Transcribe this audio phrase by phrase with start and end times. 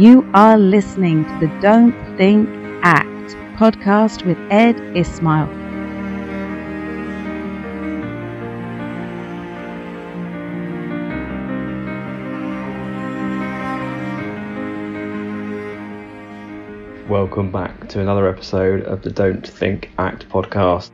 [0.00, 2.48] You are listening to the Don't Think
[2.82, 5.46] Act podcast with Ed Ismail.
[17.06, 20.92] Welcome back to another episode of the Don't Think Act podcast.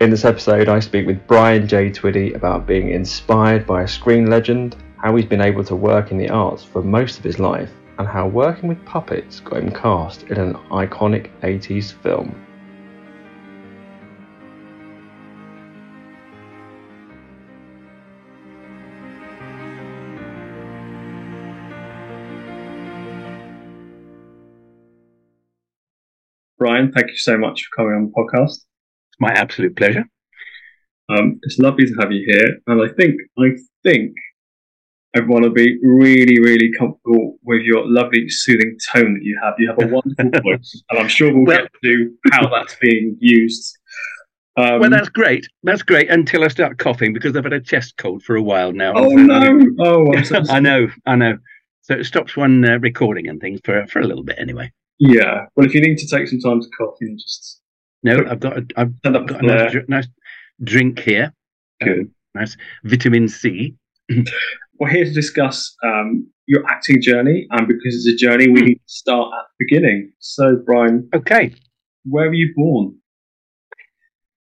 [0.00, 1.90] In this episode, I speak with Brian J.
[1.90, 6.16] Twiddy about being inspired by a screen legend, how he's been able to work in
[6.16, 10.22] the arts for most of his life, and how working with puppets got him cast
[10.22, 12.34] in an iconic 80s film.
[26.58, 28.52] Brian, thank you so much for coming on the podcast.
[28.52, 30.06] It's my absolute pleasure.
[31.10, 33.50] Um, it's lovely to have you here, and I think I
[33.82, 34.14] think
[35.14, 39.54] everyone will be really, really comfortable with your lovely, soothing tone that you have.
[39.58, 43.16] You have a wonderful voice, and I'm sure we'll, Well- get to how that's being
[43.20, 43.76] used.
[44.56, 45.46] Um, well, that's great.
[45.62, 48.72] That's great until I start coughing because I've had a chest cold for a while
[48.72, 48.92] now.
[48.96, 49.60] oh So- no!
[49.78, 51.38] Oh, I'm so I know, I know.
[51.82, 54.70] So it stops one uh, recording and things for for a little bit anyway.
[54.98, 55.46] Yeah.
[55.56, 57.62] Well, if you need to take some time to cough, you can just
[58.02, 60.08] No, I've got a, I've got a nice, dr- nice
[60.62, 61.32] drink here.
[61.82, 62.10] Good.
[62.34, 63.76] Nice vitamin C.
[64.80, 68.74] We're here to discuss um, your acting journey, and because it's a journey, we need
[68.76, 70.10] to start at the beginning.
[70.20, 71.54] So, Brian, Okay,
[72.04, 72.96] where were you born?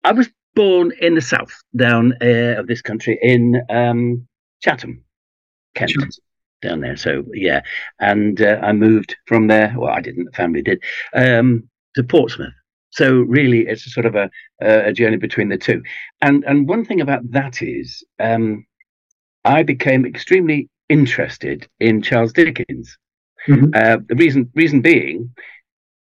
[0.04, 4.28] I was born in the south down uh, of this country in um,
[4.62, 5.04] Chatham,
[5.76, 5.94] Kent.
[6.62, 6.98] down there.
[6.98, 7.62] So yeah,
[8.00, 9.74] and uh, I moved from there.
[9.76, 10.26] Well, I didn't.
[10.26, 10.84] The family did
[11.16, 12.54] um, to Portsmouth.
[12.92, 14.30] So really, it's a sort of a
[14.62, 15.82] a journey between the two.
[16.22, 18.66] And and one thing about that is, um,
[19.44, 22.98] I became extremely interested in Charles Dickens.
[23.48, 23.76] Mhm.
[23.76, 25.34] Uh, the reason reason being,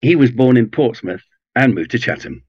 [0.00, 1.22] he was born in Portsmouth
[1.54, 2.43] and moved to Chatham.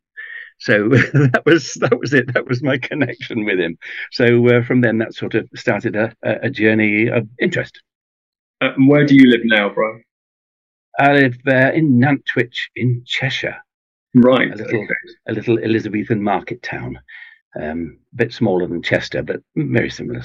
[0.60, 2.34] So that was that was it.
[2.34, 3.78] That was my connection with him.
[4.12, 7.82] So uh, from then, that sort of started a, a a journey of interest.
[8.62, 10.04] Uh, and where do you live now, Brian?
[11.00, 13.58] I live uh, in Nantwich in Cheshire,
[14.16, 14.52] Right.
[14.52, 14.94] a little, okay.
[15.28, 17.00] a little Elizabethan market town,
[17.60, 20.22] um, a bit smaller than Chester, but very similar.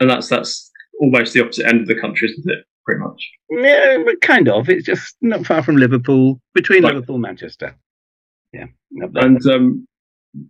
[0.00, 0.08] Sort of thing.
[0.08, 2.64] And that's that's almost the opposite end of the country, isn't it?
[2.86, 3.30] Pretty much.
[3.50, 4.68] Yeah, but kind of.
[4.68, 6.94] It's just not far from Liverpool, between Right.
[6.94, 7.76] Liverpool and Manchester.
[8.52, 8.66] Yeah.
[9.14, 9.86] And um,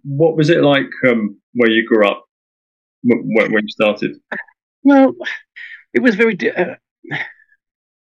[0.05, 2.25] what was it like um, where you grew up
[3.03, 4.17] when, when when you started?
[4.83, 5.15] Well,
[5.93, 6.39] it was very.
[6.57, 6.77] Uh,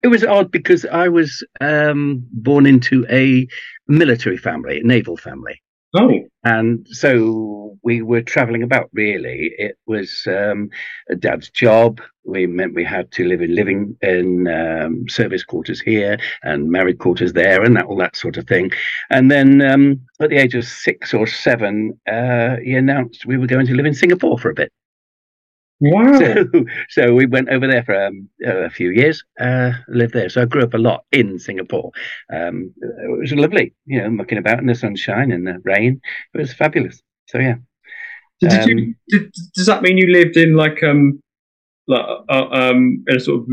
[0.03, 3.47] it was odd because I was um, born into a
[3.89, 5.61] military family, a naval family.
[5.93, 9.53] Oh, and so we were traveling about really.
[9.59, 10.71] It was um,
[11.19, 12.01] dad's job.
[12.25, 16.99] We meant we had to live in living in um, service quarters here and married
[16.99, 18.71] quarters there and that, all that sort of thing.
[19.11, 23.47] And then um, at the age of six or seven uh, he announced we were
[23.47, 24.73] going to live in singapore for a bit
[25.81, 26.19] wow.
[26.19, 26.45] so,
[26.89, 30.29] so we went over there for um, a few years, uh, lived there.
[30.29, 31.91] So I grew up a lot in Singapore.
[32.33, 36.01] Um, it was lovely, you know, mucking about in the sunshine and the rain.
[36.35, 37.01] It was fabulous.
[37.27, 37.57] So yeah,
[38.41, 38.79] Did, did you?
[38.85, 41.21] um, Did, does that mean you lived in like um,
[41.87, 43.47] like uh, um, in a sort of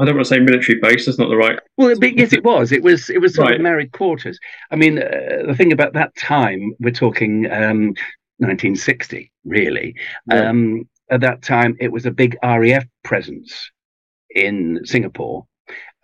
[0.00, 1.06] I don't want to say military base.
[1.06, 1.58] That's not the right.
[1.76, 2.70] well, yes, it was.
[2.70, 3.10] It was.
[3.10, 3.56] It was sort Right.
[3.56, 4.38] of married quarters.
[4.70, 7.94] I mean, uh, the thing about that time, we're talking um,
[8.38, 9.96] 1960, really.
[10.30, 13.70] Um, at that time, it was a big RAF presence
[14.34, 15.46] in Singapore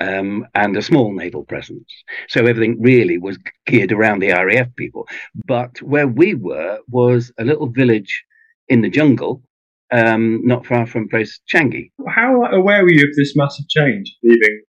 [0.00, 1.91] um, and a small naval presence.
[2.28, 5.08] So everything really was geared around the RAF people.
[5.46, 8.24] But where we were was a little village
[8.69, 9.42] in the jungle,
[9.91, 11.90] um, not far from place Changi.
[12.06, 14.62] How aware were you of this massive change, leaving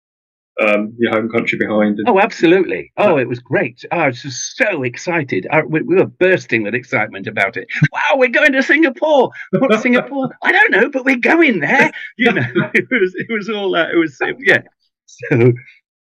[0.62, 2.00] um, your home country behind?
[2.08, 2.92] Oh, absolutely.
[2.98, 3.86] Oh, it was great.
[3.92, 5.48] Oh, I was just so excited.
[5.52, 7.68] I, we, we were bursting with excitement about it.
[7.92, 9.32] Wow, we're going to Singapore.
[9.52, 10.30] What's Singapore?
[10.44, 11.92] I don't know, but we're going there.
[12.18, 12.44] You know,
[12.74, 13.92] it was it was all that.
[13.92, 14.62] It was yeah.
[15.06, 15.54] So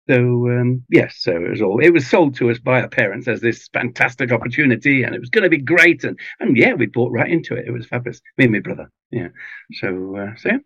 [0.09, 1.81] so um, yes, so it was all.
[1.81, 5.31] It was sold to us by our parents as this fantastic opportunity, and it was
[5.31, 6.05] going to be great.
[6.05, 7.67] And and yeah, we bought right into it.
[7.67, 8.21] It was fabulous.
[8.37, 8.91] Me and my brother.
[9.11, 9.29] Yeah.
[9.73, 10.59] So uh, so yeah,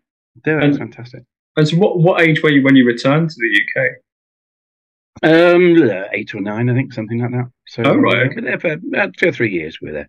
[0.45, 1.23] that was fantastic.
[1.59, 3.91] And so, what what age were you when you returned to the UK?
[5.25, 7.51] Um, uh, eight or nine, I think, something like that.
[7.67, 8.41] So, Oh, right, okay.
[8.41, 9.79] there for about two or three years.
[9.83, 10.09] We were there.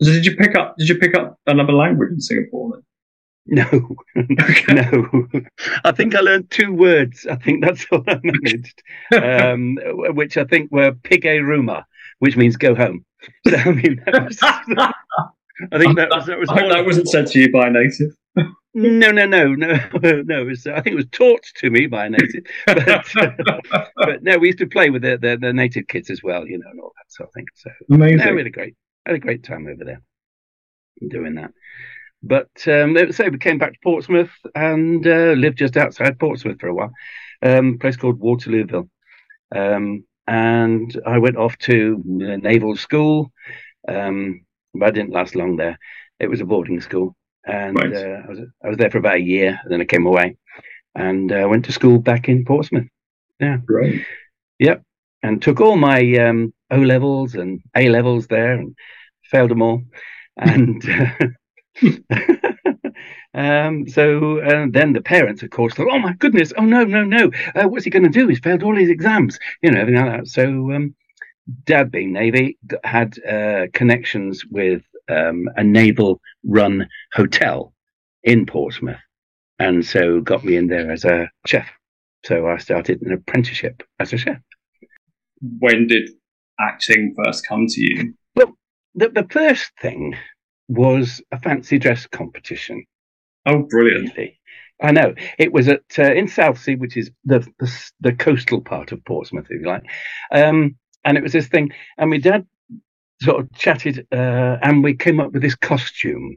[0.00, 0.76] So did you pick up?
[0.78, 2.72] Did you pick up another language in Singapore?
[2.74, 2.82] Then?
[3.44, 3.66] No,
[4.68, 5.28] no.
[5.84, 7.26] I think I learned two words.
[7.26, 8.80] I think that's all I managed,
[9.12, 9.78] um,
[10.14, 11.82] which I think were pige ruma,
[12.20, 13.04] which means go home.
[13.48, 16.26] So I mean, that was, I think that was.
[16.26, 18.12] That was I hope that wasn't said to you by a native.
[18.74, 19.66] No, no, no, no,
[20.02, 20.40] no.
[20.40, 23.06] It was, I think it was taught to me by a native, but,
[23.96, 26.58] but no, we used to play with the, the, the native kids as well, you
[26.58, 27.46] know, and all that sort of thing.
[27.54, 28.18] So Amazing.
[28.18, 30.00] no, we had a great had a great time over there
[31.08, 31.52] doing that.
[32.22, 36.68] But um, so we came back to Portsmouth and uh, lived just outside Portsmouth for
[36.68, 36.92] a while,
[37.42, 38.88] um, a place called Waterlooville.
[39.54, 43.32] Um, and I went off to naval school,
[43.88, 45.78] um, but I didn't last long there.
[46.20, 47.16] It was a boarding school,
[47.46, 47.94] and Right.
[47.94, 50.36] uh, I was I was there for about a year, and then I came away,
[50.94, 52.88] and uh, went to school back in Portsmouth.
[53.40, 53.58] Yeah.
[53.68, 54.00] right.
[54.58, 54.82] Yep.
[55.22, 58.74] And took all my um, O levels and A levels there and
[59.24, 59.82] failed them all.
[60.36, 61.26] And uh,
[63.34, 66.52] um, so uh, then the parents, of course, thought, "Oh my goodness!
[66.56, 67.30] Oh no, no, no!
[67.54, 68.28] Uh, what's he going to do?
[68.28, 70.94] He's failed all his exams, you know, everything like that." So um,
[71.64, 75.64] Dad, being Navy, had uh, connections with um, a
[76.44, 77.72] naval-run hotel
[78.22, 79.00] in Portsmouth,
[79.58, 81.68] and so got me in there as a chef.
[82.24, 84.38] So I started an apprenticeship as a chef.
[85.40, 86.10] When did
[86.60, 88.14] acting first come to you?
[88.36, 88.56] Well,
[88.94, 90.14] the, the first thing
[90.68, 92.84] was a fancy dress competition.
[93.46, 94.16] Oh, brilliant.
[94.16, 94.38] Really.
[94.80, 98.92] I know it was at uh, in Southsea, which is the, the the coastal part
[98.92, 99.84] of Portsmouth, if you like.
[100.32, 102.46] Um, and it was this thing, and my dad
[103.22, 106.36] sort of chatted, uh, and we came up with this costume,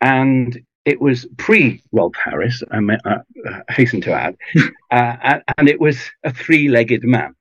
[0.00, 2.62] and it was pre Rolf Harris.
[2.70, 4.36] I, uh, uh, hasten to add,
[4.90, 7.34] uh, and, and it was a three-legged man.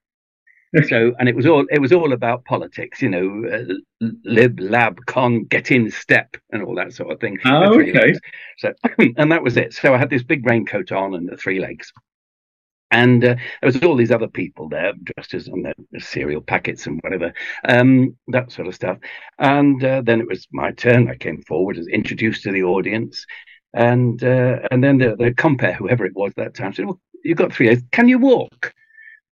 [0.90, 5.00] So, and it was all it was all about politics, you know, uh, lib, lab,
[5.06, 7.40] con, get in, step, and all that sort of thing.
[7.46, 7.94] Oh, okay.
[7.94, 8.20] legs.
[8.58, 8.74] So,
[9.18, 9.74] and that was it.
[9.74, 11.92] So I had this big raincoat on and the three legs.
[12.92, 16.88] And uh, there was all these other people there dressed as on their cereal packets
[16.88, 17.34] and whatever,
[17.68, 18.98] um, that sort of stuff.
[19.40, 21.10] And uh, then it was my turn.
[21.10, 23.26] I came forward, was introduced to the audience,
[23.74, 27.38] and uh, and then the, the compare, whoever it was that time, said, "Well, you've
[27.38, 27.84] got three legs.
[27.92, 28.74] Can you walk?"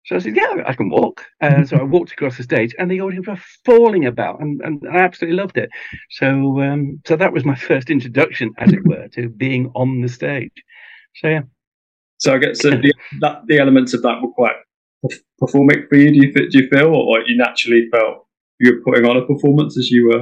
[0.06, 2.90] So I said, "Yeah, I can walk." Uh, so I walked across the stage, and
[2.90, 5.68] the audience were falling about, and, and I absolutely loved it.
[6.10, 6.26] So
[6.62, 10.64] um, so that was my first introduction, as it were, to being on the stage.
[11.16, 11.42] So yeah.
[12.22, 14.54] So I guess so the, that, the elements of that were quite
[15.04, 16.08] perf- performic for you.
[16.12, 18.26] Do you, do you feel, or, or you naturally felt
[18.60, 20.20] you were putting on a performance as you were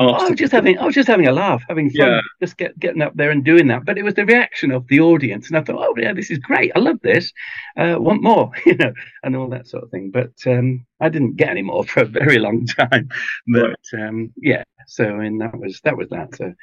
[0.00, 0.22] asked?
[0.24, 2.20] I was just having, I was just having a laugh, having fun, Yeah.
[2.40, 3.84] just get, getting up there and doing that.
[3.84, 6.38] But it was the reaction of the audience, and I thought, oh yeah, this is
[6.38, 6.72] great.
[6.74, 7.30] I love this.
[7.76, 10.10] Uh, want more, you know, and all that sort of thing.
[10.12, 13.10] But um, I didn't get any more for a very long time.
[13.52, 16.34] But um, yeah, so and that was that was that.
[16.36, 16.54] So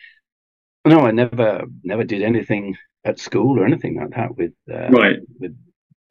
[0.86, 2.76] no, I never never did anything
[3.06, 5.20] at school or anything like that with uh, Right.
[5.40, 5.58] with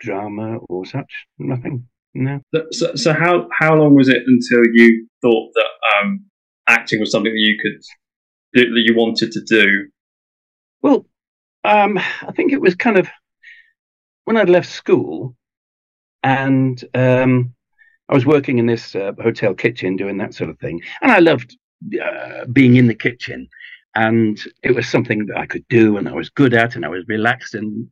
[0.00, 1.26] drama or such.
[1.38, 1.86] Nothing.
[2.14, 2.40] No.
[2.72, 5.70] So, so, how how long was it until you thought that
[6.02, 6.24] um,
[6.66, 7.80] acting was something that you could
[8.54, 9.88] do, that you wanted to do?
[10.82, 11.06] Well,
[11.64, 13.08] um, I think it was kind of
[14.24, 15.36] when I'd left school,
[16.24, 17.54] and um,
[18.08, 21.20] I was working in this uh, hotel kitchen doing that sort of thing, and I
[21.20, 21.56] loved
[22.02, 23.48] uh, being in the kitchen,
[23.94, 26.88] and it was something that I could do, and I was good at, and I
[26.88, 27.88] was relaxed, and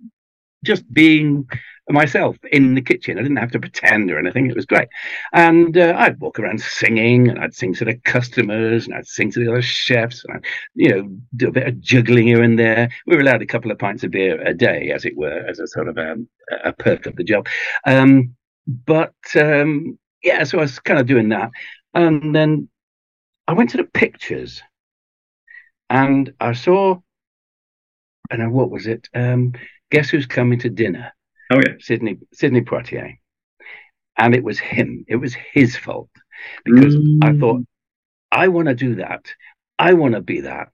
[0.65, 1.47] just being
[1.91, 3.19] myself in the kitchen.
[3.19, 4.47] I didn't have to pretend or anything.
[4.47, 4.89] It was great.
[5.33, 9.31] And uh, I'd walk around singing and I'd sing to the customers and I'd sing
[9.33, 12.59] to the other chefs and I'd, you know, do a bit of juggling here and
[12.59, 12.91] there.
[13.07, 15.59] We were allowed a couple of pints of beer a day, as it were, as
[15.61, 16.29] a sort of um,
[16.65, 17.47] a perk of the job.
[17.87, 18.35] Um,
[18.67, 21.51] but um, yeah, so I was kind of doing that.
[21.95, 22.69] And then
[23.47, 24.63] I went to the pictures
[25.91, 26.99] and I saw,
[28.31, 29.09] I know, what was it?
[29.15, 29.53] Um,
[29.91, 31.13] Guess Who's Coming to Dinner?
[31.51, 33.15] Oh yeah, Sidney Sidney Poitier,
[34.19, 35.05] and it was him.
[35.09, 36.11] It was his fault
[36.65, 37.41] because I Mm.
[37.41, 37.63] thought
[38.31, 39.25] I want to do that.
[39.79, 40.69] I want to be that.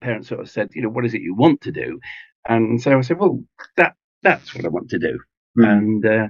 [0.00, 1.98] Parents sort of said, you know, what is it you want to do?
[2.46, 3.42] And so I said, well,
[3.76, 5.18] that that's what I want to do.
[5.58, 5.78] Mm.
[5.78, 6.28] And uh,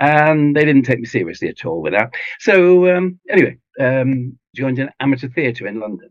[0.00, 2.10] and they didn't take me seriously at all with that.
[2.40, 6.10] So um, anyway, um, joined an amateur theatre in London.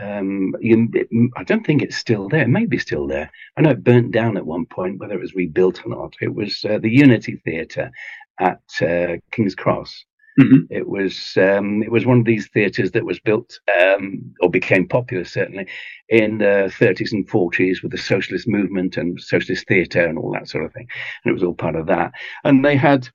[0.00, 2.42] Um, you, it, I don't think it's still there.
[2.42, 3.30] It may be still there.
[3.56, 4.98] I know it burnt down at one point.
[4.98, 7.90] Whether it was rebuilt or not, it was uh, the Unity Theatre
[8.38, 10.04] at uh, King's Cross.
[10.38, 10.66] Mhm.
[10.70, 14.86] It was um, it was one of these theatres that was built um, or became
[14.86, 15.66] popular certainly
[16.08, 20.48] in the 30s and 40s with the socialist movement and socialist theatre and all that
[20.48, 20.86] sort of thing.
[21.24, 22.12] And it was all part of that.
[22.44, 23.08] And they had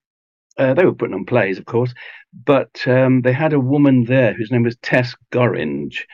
[0.58, 1.94] uh, they were putting on plays, of course,
[2.46, 6.06] but um, they had a woman there whose name was Tess Gorringe.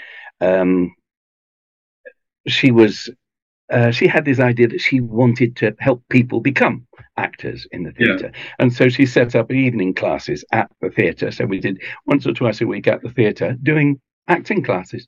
[0.41, 0.93] Um,
[2.47, 3.09] she was
[3.71, 7.93] uh, she had this idea that she wanted to help people become actors in the
[7.97, 8.17] Yeah.
[8.17, 11.31] theatre, and so she set up evening classes at the theatre.
[11.31, 15.07] So we did once or twice a week at the theatre doing acting classes.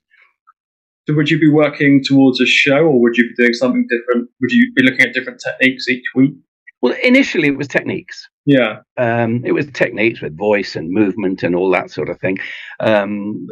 [1.06, 4.30] So would you be working towards a show, or would you be doing something different?
[4.40, 6.32] Would you be looking at different techniques each week?
[6.80, 8.26] Well, initially it was techniques.
[8.46, 8.80] Yeah.
[8.96, 12.38] Um, it was techniques with voice and movement and all that sort of thing.
[12.80, 13.46] Um,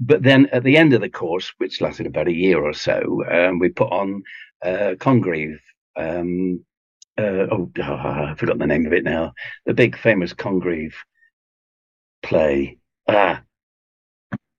[0.00, 3.24] but then at the end of the course, which lasted about a year or so,
[3.30, 4.22] um, we put on
[4.64, 5.58] uh, Congreve.
[5.96, 6.64] Um,
[7.16, 9.32] uh, oh, oh, I forgot the name of it now.
[9.66, 10.94] The big famous Congreve
[12.22, 12.78] play.
[13.08, 13.42] Ah.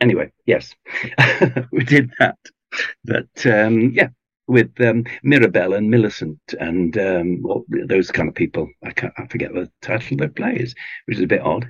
[0.01, 0.73] Anyway, yes,
[1.71, 2.37] we did that.
[3.05, 4.09] But um, yeah,
[4.47, 8.69] with um, Mirabell and Millicent and um, well, those kind of people.
[8.83, 10.75] I, I forget the title of their plays,
[11.05, 11.67] which is a bit odd.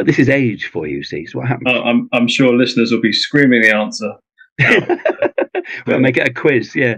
[0.00, 1.26] But this is age for you, see.
[1.26, 1.68] So what happens?
[1.68, 4.14] Oh, I'm, I'm sure listeners will be screaming the answer.
[5.86, 6.96] we'll make it a quiz, yeah.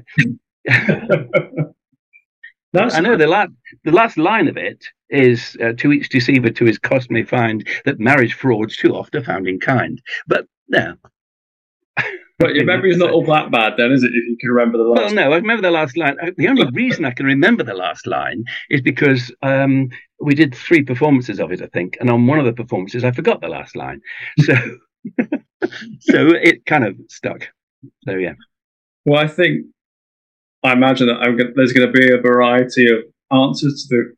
[2.72, 3.50] That's I know the last
[3.82, 7.66] the last line of it is uh, to each deceiver to his cost may find
[7.86, 10.00] that marriage frauds too oft are found in kind.
[10.28, 10.94] But no.
[12.42, 14.10] But your memory's not all that bad, then, is it?
[14.12, 14.98] If you can remember the last.
[14.98, 15.16] Line.
[15.16, 16.16] Well, no, I remember the last line.
[16.36, 19.88] The only reason I can remember the last line is because um,
[20.20, 23.10] we did three performances of it, I think, and on one of the performances I
[23.10, 24.00] forgot the last line,
[24.40, 24.54] so
[26.00, 27.48] so it kind of stuck.
[28.04, 28.34] So yeah,
[29.04, 29.66] Well, I think
[30.62, 32.98] I imagine that I'm gonna, there's going to be a variety of
[33.32, 34.14] answers to the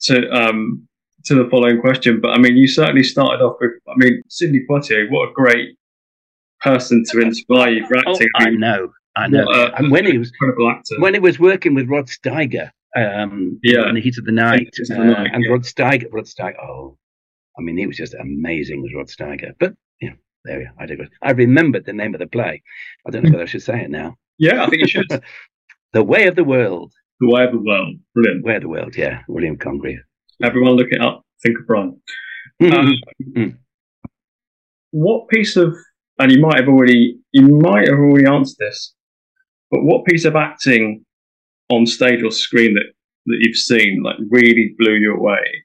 [0.00, 0.88] to um
[1.24, 2.20] to the following question.
[2.20, 3.72] But I mean, you certainly started off with.
[3.88, 5.10] I mean, Sidney Poitier.
[5.10, 5.77] What a great
[6.62, 8.28] person to inspire you for oh, acting.
[8.36, 9.44] I know, I know.
[9.48, 10.94] A- and when he was incredible actor.
[11.00, 13.88] when he was working with Rod Steiger, um, Yeah.
[13.88, 15.50] in the heat of the night, the uh, Night, and yeah.
[15.50, 16.96] Rod Steiger, Rod Steiger, oh,
[17.58, 19.52] I mean, he was just amazing as Rod Steiger.
[19.58, 20.74] But you know, there we are.
[20.78, 21.08] I digress.
[21.22, 22.62] I remembered the name of the play.
[23.06, 24.16] I don't know whether I should say it now.
[24.38, 25.06] yeah, I think you should.
[25.94, 26.92] The Way of the World.
[27.18, 27.96] the way of the world.
[28.14, 28.44] Brilliant.
[28.44, 28.94] Way of the World.
[28.94, 30.00] Yeah, William Congreve.
[30.42, 31.24] Everyone, look it up.
[31.42, 32.00] Think of Brian.
[32.60, 33.58] Um,
[34.90, 35.74] what piece of
[36.18, 38.94] and you might have already you might have already answered this,
[39.70, 41.04] but what piece of acting
[41.68, 42.86] on stage or screen that
[43.26, 45.64] that you've seen like really blew you away?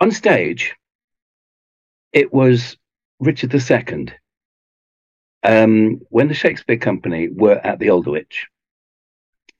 [0.00, 0.74] On stage,
[2.12, 2.76] it was
[3.20, 4.08] Richard II.
[5.42, 8.34] Um, when the Shakespeare Company were at the Aldwych,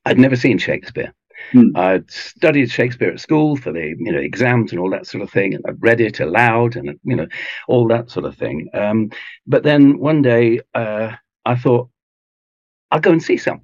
[0.05, 1.15] I'd never seen Shakespeare.
[1.53, 1.77] Hmm.
[1.77, 5.31] I'd studied Shakespeare at school for the you know exams and all that sort of
[5.31, 7.27] thing, and I'd read it aloud and you know
[7.69, 8.69] all that sort of thing.
[8.75, 9.11] Um,
[9.47, 11.13] but then one day uh,
[11.45, 11.89] I thought
[12.91, 13.63] I'll go and see some.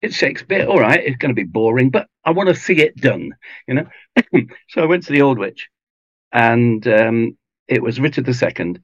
[0.00, 1.00] It's Shakespeare, all right.
[1.02, 3.30] It's going to be boring, but I want to see it done,
[3.68, 3.86] you know.
[4.68, 5.60] so I went to the Aldwych,
[6.32, 8.76] and um, it was Richard II,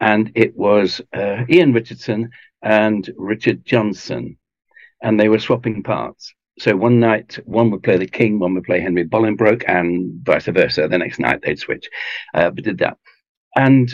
[0.00, 2.30] and it was uh, Ian Richardson
[2.62, 4.38] and Richard Johnson,
[5.02, 6.34] and they were swapping parts.
[6.58, 10.46] So one night, one would play the king, one would play Henry Bolingbroke, and vice
[10.46, 10.88] versa.
[10.88, 11.88] The next night they'd switch.
[12.34, 12.98] Uh, but did that,
[13.56, 13.92] and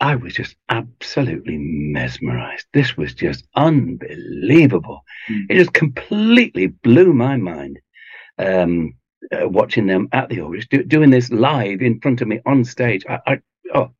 [0.00, 2.66] I was just absolutely mesmerized.
[2.72, 5.02] This was just unbelievable.
[5.30, 5.46] Mm.
[5.48, 7.78] It just completely blew my mind.
[8.38, 8.94] Um,
[9.30, 12.64] uh, watching them at the Aldwych, do, doing this live in front of me on
[12.64, 13.04] stage.
[13.08, 13.40] I, I,
[13.74, 13.90] oh,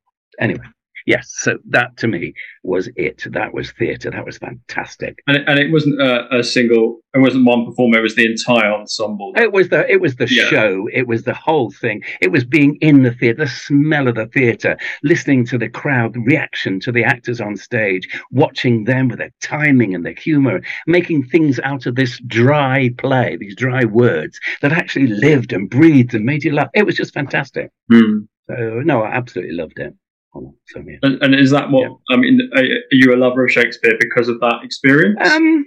[0.41, 0.67] anyway,
[1.07, 1.33] yes.
[1.39, 3.25] So that to me was it.
[3.31, 4.11] That was theatre.
[4.11, 5.19] That was fantastic.
[5.27, 7.01] And it, and it wasn't a, a single.
[7.15, 7.99] It wasn't one performer.
[7.99, 9.33] It was the entire ensemble.
[9.37, 10.45] It was the it was the Yeah.
[10.45, 10.89] show.
[10.93, 12.03] It was the whole thing.
[12.21, 16.17] It was being in the theatre, the smell of the theatre, listening to the crowd
[16.17, 21.25] reaction to the actors on stage, watching them with their timing and their humour, making
[21.25, 26.25] things out of this dry play, these dry words that actually lived and breathed and
[26.25, 26.69] made you laugh.
[26.75, 27.71] It was just fantastic.
[27.91, 28.21] Hmm.
[28.49, 29.95] So no, I absolutely loved it.
[30.35, 30.97] So yeah.
[31.03, 32.51] And, and is that what I mean?
[32.55, 35.67] Are, you a lover of Shakespeare because of that experience, Um.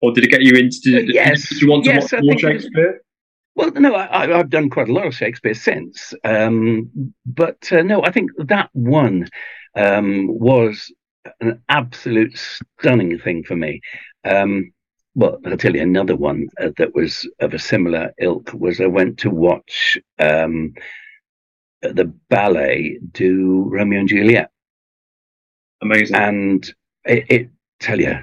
[0.00, 0.78] or did it get you into?
[0.92, 1.48] Did, yes.
[1.48, 3.00] Did you want to Yes, watch I more think Shakespeare?
[3.56, 8.04] Well, no, I, I've done quite a lot of Shakespeare since, um, but uh, no,
[8.04, 9.28] I think that one
[9.74, 10.92] um, was
[11.40, 13.80] an absolute stunning thing for me.
[14.24, 14.72] Um,
[15.16, 18.86] well, I'll tell you another one uh, that was of a similar ilk was I
[18.86, 20.72] went to watch um,
[21.82, 24.50] the ballet do Romeo and Juliet,
[25.82, 26.16] Amazing.
[26.16, 28.18] and it, it tell you,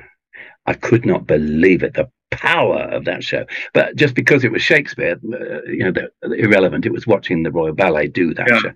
[0.66, 1.94] I could not believe it.
[1.94, 3.46] The power of that show.
[3.74, 6.86] But just because it was Shakespeare, uh, you know, the, the irrelevant.
[6.86, 8.60] It was watching the Royal Ballet do that Yeah.
[8.60, 8.72] show.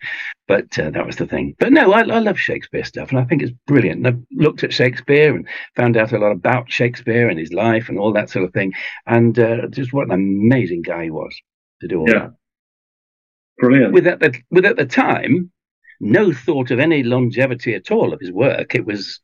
[0.47, 1.55] But uh, that was the thing.
[1.59, 3.97] But no, I, I love Shakespeare stuff, and I think it's brilliant.
[3.97, 5.45] And I've looked at Shakespeare and
[5.75, 8.71] found out a lot about Shakespeare and his life and all that sort of thing,
[9.05, 11.35] and uh, just what an amazing guy he was
[11.81, 12.19] to do all Yeah.
[12.19, 12.33] that.
[13.59, 13.93] Brilliant.
[13.93, 15.51] With at the with at the time,
[15.99, 18.75] no thought of any longevity at all of his work.
[18.75, 19.19] It was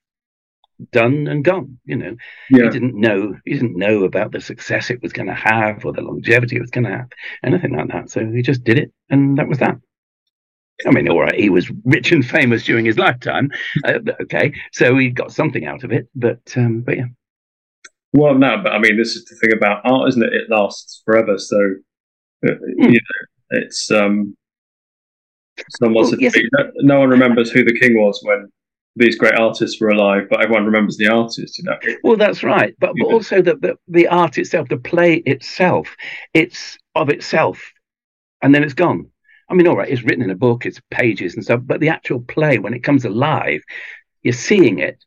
[0.92, 1.80] done and gone.
[1.86, 2.16] You know,
[2.50, 2.64] yeah.
[2.64, 5.94] he didn't know he didn't know about the success it was going to have or
[5.94, 7.10] the longevity it was going to have,
[7.44, 8.10] anything like that.
[8.10, 9.76] So he just did it, and that was that.
[10.86, 13.50] I mean, all right, he was rich and famous during his lifetime.
[13.86, 17.06] Uh, okay, so he got something out of it, but um, but yeah.
[18.12, 20.34] Well, no, but I mean, this is the thing about art, isn't it?
[20.34, 21.38] It lasts forever.
[21.38, 21.58] So,
[22.46, 22.92] uh, mm.
[22.92, 24.36] you know, it's um,
[25.80, 26.36] someone well, yes.
[26.78, 28.50] no one remembers who the king was when
[28.96, 31.78] these great artists were alive, but everyone remembers the artist, you know.
[32.04, 35.96] Well, that's right, but, but also the, the the art itself, the play itself,
[36.34, 37.74] it's of itself,
[38.42, 39.10] and then it's gone.
[39.50, 41.90] I mean, all right, it's written in a book, it's pages and stuff, but the
[41.90, 43.62] actual play, when it comes alive,
[44.24, 45.04] you're seeing it,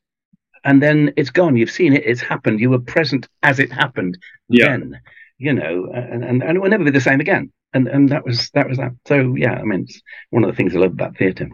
[0.64, 1.56] and then it's gone.
[1.56, 2.60] You've seen it, it's happened.
[2.60, 4.18] You were present as it happened.
[4.48, 4.68] Yeah.
[4.68, 5.00] Then,
[5.38, 7.52] you know, and, and, and it will never be the same again.
[7.74, 8.92] And and that was that was that.
[9.06, 11.48] So yeah, I mean, it's one of the things I love about theatre.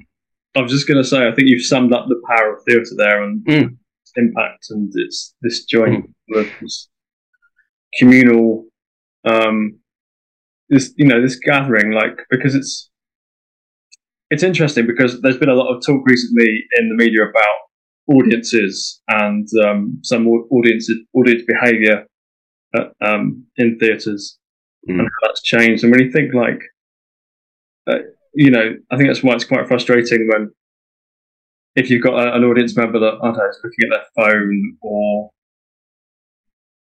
[0.56, 2.94] I was just going to say, I think you've summed up the power of theatre
[2.96, 3.76] there and mm.
[4.02, 6.50] its impact and it's this joint mm.
[6.60, 6.88] this
[7.98, 8.64] communal,
[9.24, 9.78] um,
[10.68, 12.90] this you know this gathering, like because it's
[14.30, 19.00] it's interesting because there's been a lot of talk recently in the media about audiences
[19.08, 22.06] and um, some audience audience behaviour
[22.74, 24.38] uh, um, in theatres
[24.88, 24.98] mm.
[24.98, 25.84] and how that's changed.
[25.84, 26.60] And when you think like
[27.86, 27.98] uh,
[28.34, 30.50] you know, I think that's why it's quite frustrating when
[31.76, 34.24] if you've got a, an audience member that I don't know, is looking at their
[34.24, 35.30] phone or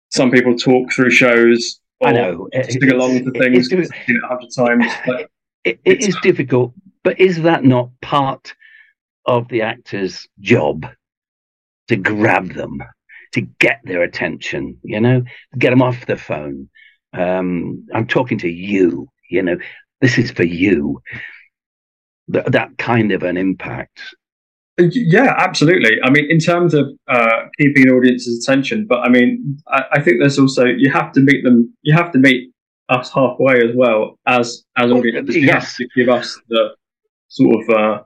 [0.10, 1.80] some people talk through shows.
[2.04, 2.48] I know.
[2.70, 4.86] Sing along to things a hundred times.
[5.06, 5.30] But
[5.64, 6.74] it, it is difficult,
[7.04, 8.54] but is that not part
[9.26, 10.86] of the actor's job
[11.88, 12.84] to grab them,
[13.34, 14.78] to get their attention?
[14.84, 15.24] You know,
[15.58, 16.70] get them off the phone.
[17.14, 19.08] Um, I'm talking to you.
[19.30, 19.58] You know,
[20.02, 21.02] this is for you.
[22.32, 24.00] Th- that kind of an impact.
[24.80, 25.98] Yeah, absolutely.
[26.04, 30.02] I mean, in terms of uh, keeping an audience's attention, but I mean, I, I,
[30.02, 31.72] think there's also you have to meet them.
[31.84, 32.52] You have to meet
[32.90, 35.36] us halfway as well as as well, audience.
[35.36, 35.64] You yes.
[35.64, 36.70] have to give us the
[37.28, 38.04] sort of uh,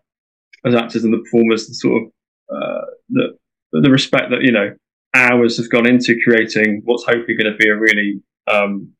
[0.66, 2.10] as actors and the performers the sort of
[2.56, 3.38] uh, the
[3.72, 4.76] the respect that you know
[5.18, 8.92] hours have gone into creating what's hopefully going to be a really um,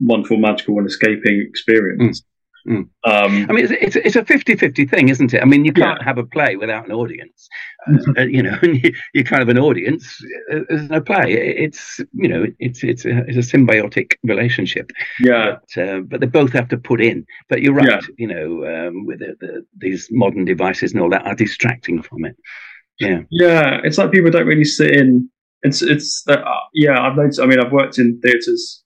[0.00, 2.20] wonderful, magical, and escaping experience.
[2.20, 2.24] Mm.
[2.66, 2.88] Mm.
[3.04, 5.40] Um, I mean, it's, it's, it's, a 50 50 thing, isn't it?
[5.40, 6.04] I mean, you can't yeah.
[6.04, 7.48] have a play without an audience.
[8.16, 8.58] Uh, you know,
[9.14, 10.20] you're kind of an audience.
[10.52, 11.32] Uh, there's no play.
[11.32, 14.90] It's, you know, it's it's a, it's a symbiotic relationship.
[15.20, 15.58] Yeah.
[15.76, 17.24] But, uh, but, they both have to put in.
[17.48, 18.00] But you're right, yeah.
[18.18, 22.24] you know, um, with the, the, these modern devices and all that are distracting from
[22.24, 22.36] it.
[22.98, 23.20] Yeah.
[23.30, 23.80] Yeah.
[23.84, 25.30] It's like people don't really sit in.
[25.62, 26.42] It's, it's, uh,
[26.74, 28.84] yeah, I've noticed, I mean, I've worked in theatres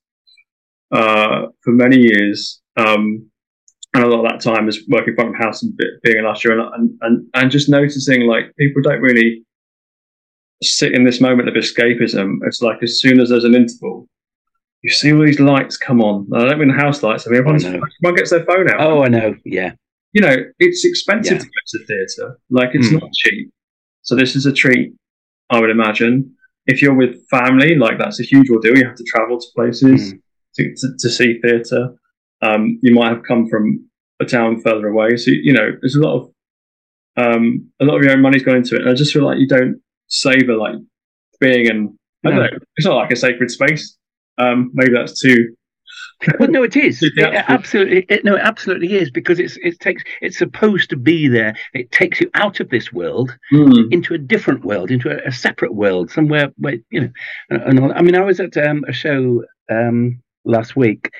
[0.91, 2.61] uh, for many years.
[2.77, 3.29] Um,
[3.93, 6.57] and a lot of that time is working front of house and being an usher
[6.57, 9.43] and, and, and just noticing like people don't really
[10.63, 12.37] sit in this moment of escapism.
[12.43, 14.07] It's like as soon as there's an interval,
[14.81, 16.27] you see all these lights come on.
[16.33, 17.27] I don't mean house lights.
[17.27, 18.79] I mean everyone's, everyone gets their phone out.
[18.79, 19.35] Oh, I know.
[19.43, 19.73] Yeah.
[20.13, 21.39] You know, it's expensive yeah.
[21.39, 22.39] to go to the theatre.
[22.49, 23.01] Like it's mm.
[23.01, 23.51] not cheap.
[24.03, 24.93] So this is a treat,
[25.49, 26.35] I would imagine.
[26.65, 28.77] If you're with family, like that's a huge ordeal.
[28.77, 30.19] You have to travel to places mm.
[30.55, 31.95] to, to, to see theatre.
[32.41, 33.87] Um, you might have come from
[34.19, 35.17] a town further away.
[35.17, 36.31] So you know, there's a lot of
[37.17, 38.81] um, a lot of your own money's gone into it.
[38.81, 40.75] And I just feel like you don't savor like
[41.39, 41.97] being in.
[42.25, 42.59] I don't know.
[42.75, 43.97] It's not like a sacred space.
[44.37, 45.55] Um, maybe that's too.
[46.39, 47.01] Well, no, it is.
[47.17, 51.27] It absolutely, it, no, it absolutely is because it's it takes it's supposed to be
[51.27, 51.55] there.
[51.73, 53.91] It takes you out of this world mm.
[53.91, 57.11] into a different world, into a, a, separate world, somewhere where you know.
[57.49, 61.11] And, and I mean, I was at um, a show um, last week,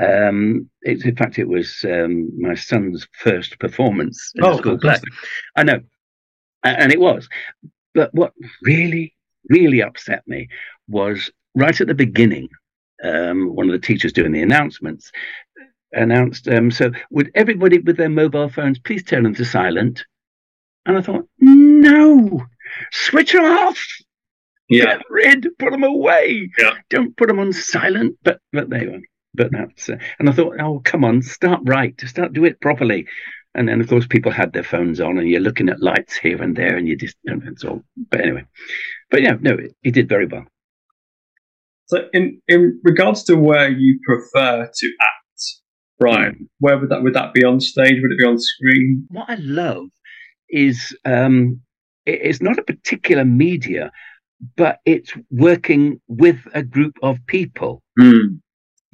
[0.00, 4.96] um, it, in fact, it was um, my son's first performance in oh, school play.
[5.56, 5.80] I know,
[6.62, 7.28] and it was.
[7.94, 9.14] But what really,
[9.48, 10.48] really upset me
[10.88, 12.48] was right at the beginning.
[13.02, 15.12] Um, one of the teachers doing the announcements
[15.92, 20.04] announced, um, "So, would everybody with their mobile phones please turn them to silent?"
[20.86, 22.46] And I thought, "No,
[22.92, 23.84] switch them off."
[24.68, 24.96] Yeah.
[24.96, 26.50] Get rid, put them away.
[26.58, 26.74] Yeah.
[26.90, 28.16] Don't put them on silent.
[28.22, 29.00] But but they were
[29.36, 33.06] but that's uh, and I thought, oh come on, start right, start do it properly.
[33.54, 36.42] And then of course people had their phones on, and you're looking at lights here
[36.42, 37.84] and there, and you just and all.
[38.10, 38.44] But anyway,
[39.10, 40.46] but yeah, no, he did very well.
[41.86, 45.42] So in in regards to where you prefer to act,
[45.98, 48.00] Brian, where would that would that be on stage?
[48.02, 49.06] Would it be on screen?
[49.10, 49.86] What I love
[50.48, 51.60] is um,
[52.04, 53.92] it, it's not a particular media,
[54.56, 57.82] but it's working with a group of people.
[57.98, 58.40] Mm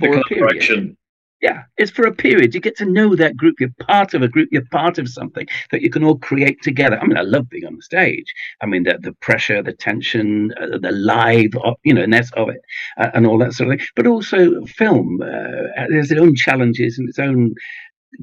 [0.06, 0.96] for a period.
[1.42, 2.54] Yeah, it's for a period.
[2.54, 3.56] You get to know that group.
[3.58, 4.48] You're part of a group.
[4.52, 6.98] You're part of something that you can all create together.
[7.00, 8.32] I mean, I love being on the stage.
[8.60, 11.50] I mean, the, the pressure, the tension, uh, the live,
[11.84, 12.60] you know, ness of it,
[12.96, 13.86] uh, and all that sort of thing.
[13.96, 15.20] But also film.
[15.20, 17.54] Uh, there's its own challenges and its own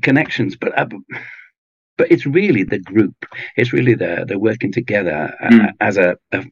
[0.01, 0.55] connections.
[0.55, 0.87] But uh,
[1.97, 3.25] but it's really the group.
[3.57, 5.71] It's really the the working together Mm.
[5.81, 6.45] as a, a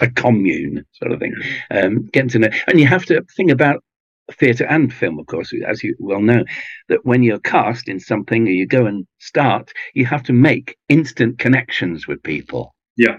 [0.00, 1.34] a commune sort of thing.
[1.70, 3.82] Um, getting to know, and you have to think about
[4.32, 6.44] theatre and film, of course, as you well know,
[6.88, 10.76] that when you're cast in something or you go and start, you have to make
[10.88, 12.74] instant connections with people.
[12.96, 13.18] Yeah.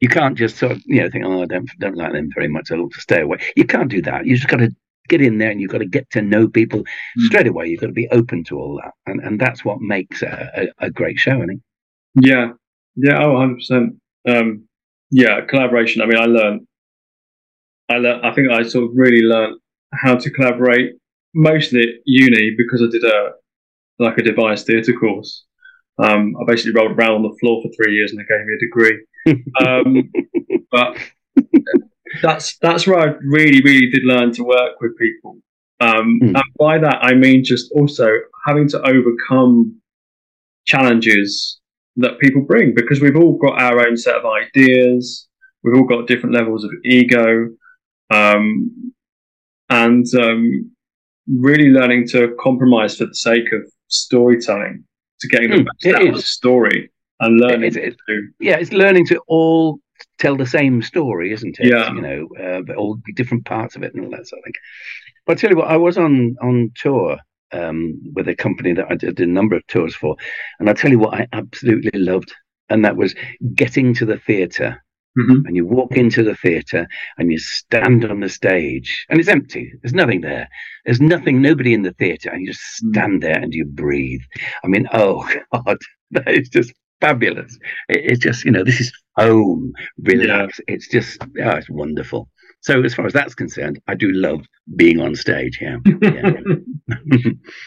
[0.00, 2.48] You can't just sort of, you know, think, oh, I don't don't like them very
[2.48, 2.70] much.
[2.70, 3.38] I'll stay away.
[3.56, 4.26] You can't do that.
[4.26, 4.70] You just got to
[5.08, 7.22] get in there and you've got to get to know people Mm.
[7.26, 7.68] straight away.
[7.68, 10.86] You've got to be open to all that, and and that's what makes a, a,
[10.86, 11.40] a great show.
[11.42, 11.62] I think.
[12.20, 12.52] Yeah,
[12.96, 13.94] yeah, oh, 100 percent.
[14.28, 14.68] Um,
[15.10, 16.02] yeah, collaboration.
[16.02, 16.66] I mean, I learned,
[17.88, 19.58] I learned, I think I sort of really learned
[20.02, 20.94] how to collaborate
[21.34, 23.32] mostly at uni because I did a
[23.98, 25.44] like a devised theatre course.
[25.98, 28.54] Um, I basically rolled around on the floor for three years and they gave me
[28.54, 29.04] a degree.
[29.66, 30.12] um,
[30.70, 30.98] but
[32.22, 35.38] that's that's where I really, really did learn to work with people.
[35.80, 36.34] Um, Mm.
[36.34, 38.08] And by that, I mean just also
[38.46, 39.80] having to overcome
[40.66, 41.60] challenges
[41.96, 45.28] that people bring because we've all got our own set of ideas.
[45.62, 47.48] We've all got different levels of ego.
[48.12, 48.85] Um,
[49.70, 50.70] and um,
[51.28, 54.84] really learning to compromise for the sake of storytelling,
[55.20, 58.28] to getting the Mm, best out of the story and learning It- it- to.
[58.40, 59.80] yeah, it's learning to all
[60.18, 61.68] tell the same story, isn't it?
[61.70, 61.92] Yeah.
[61.92, 64.52] You know, uh, but all different parts of it and all that sort of thing.
[65.26, 67.18] But I tell you what, I was on on tour
[67.52, 70.16] um, with a company that I did a number of tours for,
[70.58, 72.32] and I tell you what, I absolutely loved,
[72.68, 73.14] and that was
[73.54, 74.82] getting to the theatre.
[75.18, 75.42] Mhm.
[75.46, 76.86] And you walk into the theatre
[77.18, 79.72] and you stand on the stage, and it's empty.
[79.82, 80.48] There's nothing there.
[80.84, 82.90] There's nothing, nobody in the theatre, and you just Mm.
[82.90, 84.20] stand there and you breathe.
[84.64, 85.78] I mean, oh God,
[86.12, 87.58] that is just fabulous.
[87.88, 90.60] It, it's just, you know, this is home, relax.
[90.68, 92.28] It's just, oh, it's wonderful.
[92.62, 94.40] So, as far as that's concerned, I do love
[94.76, 95.58] being on stage.
[95.60, 95.76] Yeah.
[96.02, 96.32] yeah.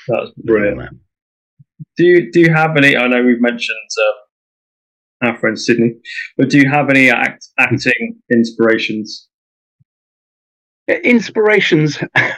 [0.07, 0.97] That's brilliant.
[1.97, 2.97] Do you do you have any?
[2.97, 4.13] I know we've mentioned uh,
[5.21, 5.95] our friend Sidney,
[6.37, 9.27] but do you have any act, acting inspirations?
[10.87, 12.35] Inspirations, I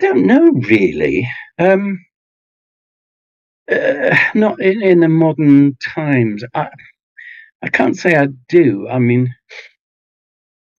[0.00, 1.28] don't know really.
[1.58, 2.04] Um,
[3.70, 6.42] uh, not in, in the modern times.
[6.54, 6.68] I,
[7.62, 8.88] I can't say I do.
[8.88, 9.32] I mean,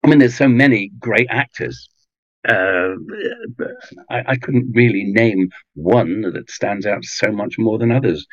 [0.03, 1.89] I mean, there's so many great actors.
[2.47, 2.95] Uh,
[4.09, 8.25] I, I couldn't really name one that stands out so much more than others.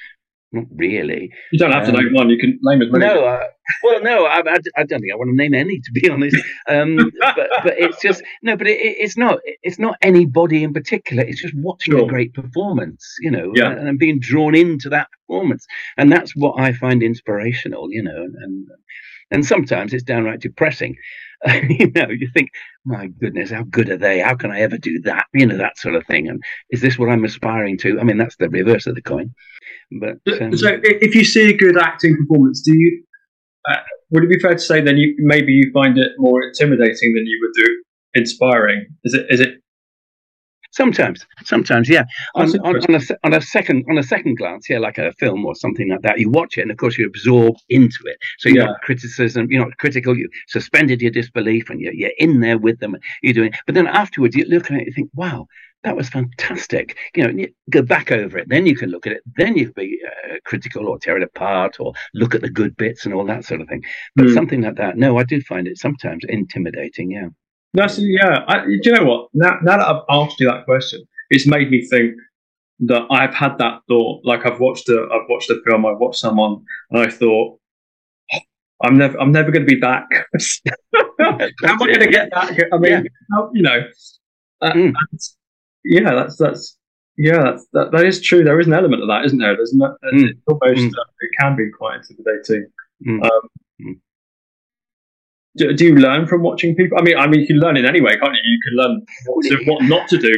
[0.51, 1.31] Not really.
[1.53, 2.31] You don't have to Um, name one.
[2.31, 3.05] You can name as many.
[3.05, 3.43] No, uh,
[3.85, 6.37] well, no, I, I, I don't think I want to name any, to be honest.
[6.67, 10.73] Um, but but it's just no, but it, it- it's not it's not anybody in
[10.73, 11.23] particular.
[11.23, 12.05] It's just watching Sure.
[12.05, 13.73] a great performance, you know, Yeah.
[13.73, 15.67] and, and being drawn into that performance,
[15.99, 18.67] and that's what I find inspirational, you know, and and,
[19.31, 20.97] and sometimes it's downright depressing.
[21.69, 22.51] you know, you think,
[22.85, 24.21] my goodness, how good are they?
[24.21, 25.27] How can I ever do that?
[25.33, 26.29] You know, that sort of thing.
[26.29, 28.01] And is this what I'm aspiring to?
[28.01, 29.33] I mean, that's the reverse of the coin.
[30.01, 33.05] But um, So, if you see a good acting performance, do you?
[33.71, 33.77] Uh,
[34.11, 37.27] would it be fair to say then you maybe you find it more intimidating than
[37.27, 38.87] you would do inspiring?
[39.05, 39.27] Is it?
[39.29, 39.61] Is it?
[40.79, 42.05] Sometimes, sometimes, yeah.
[42.37, 45.45] On, on, on, a, on a second, on a second glance, yeah, like a film
[45.45, 48.17] or something like that, you watch it, and of course you absorb into it.
[48.39, 48.67] So you're Yeah.
[48.67, 50.17] not criticism, you're not critical.
[50.17, 52.97] You suspended your disbelief, and you're, you're in there with them.
[53.25, 55.47] You're doing, but then afterwards you look at it, and you think, wow,
[55.83, 56.97] that was fantastic.
[57.17, 58.49] You know, and you go back over it.
[58.49, 59.23] Then you can look at it.
[59.37, 62.77] Then you can be uh, critical or tear it apart or look at the good
[62.77, 63.83] bits and all that sort of thing.
[64.15, 64.35] But Hmm.
[64.35, 67.11] something like that, no, I do find it sometimes intimidating.
[67.11, 67.31] Yeah.
[67.75, 68.45] That's yeah.
[68.49, 69.29] I, do you know what?
[69.35, 72.15] Now, now that I've asked you that question, it's made me think
[72.81, 74.25] that I've had that thought.
[74.25, 77.59] Like I've watched a, I've watched a film, I've watched someone, and I thought,
[78.33, 78.39] "Oh,
[78.85, 80.07] I'm never, I'm never going to be back.
[81.21, 82.59] how am I going to get back?
[82.73, 83.03] I mean, Yeah.
[83.33, 83.81] how, you know,
[84.63, 84.93] uh, Mm.
[84.93, 85.37] that's-
[85.85, 86.77] yeah, that's that's
[87.17, 88.45] yeah, that's that, that is true.
[88.45, 89.57] There is an element of that, isn't there?
[89.57, 90.31] There's no, Mm.
[90.31, 90.89] it's almost Mm.
[90.89, 92.67] uh, it can be quite intimidating.
[93.07, 93.23] Mm.
[93.25, 93.49] Um,
[93.81, 94.01] Mm.
[95.59, 96.99] Do, do you learn from watching people?
[96.99, 98.41] I mean, I mean, you can learn in any way, can't you?
[98.45, 100.35] You can learn what, to, what not to do.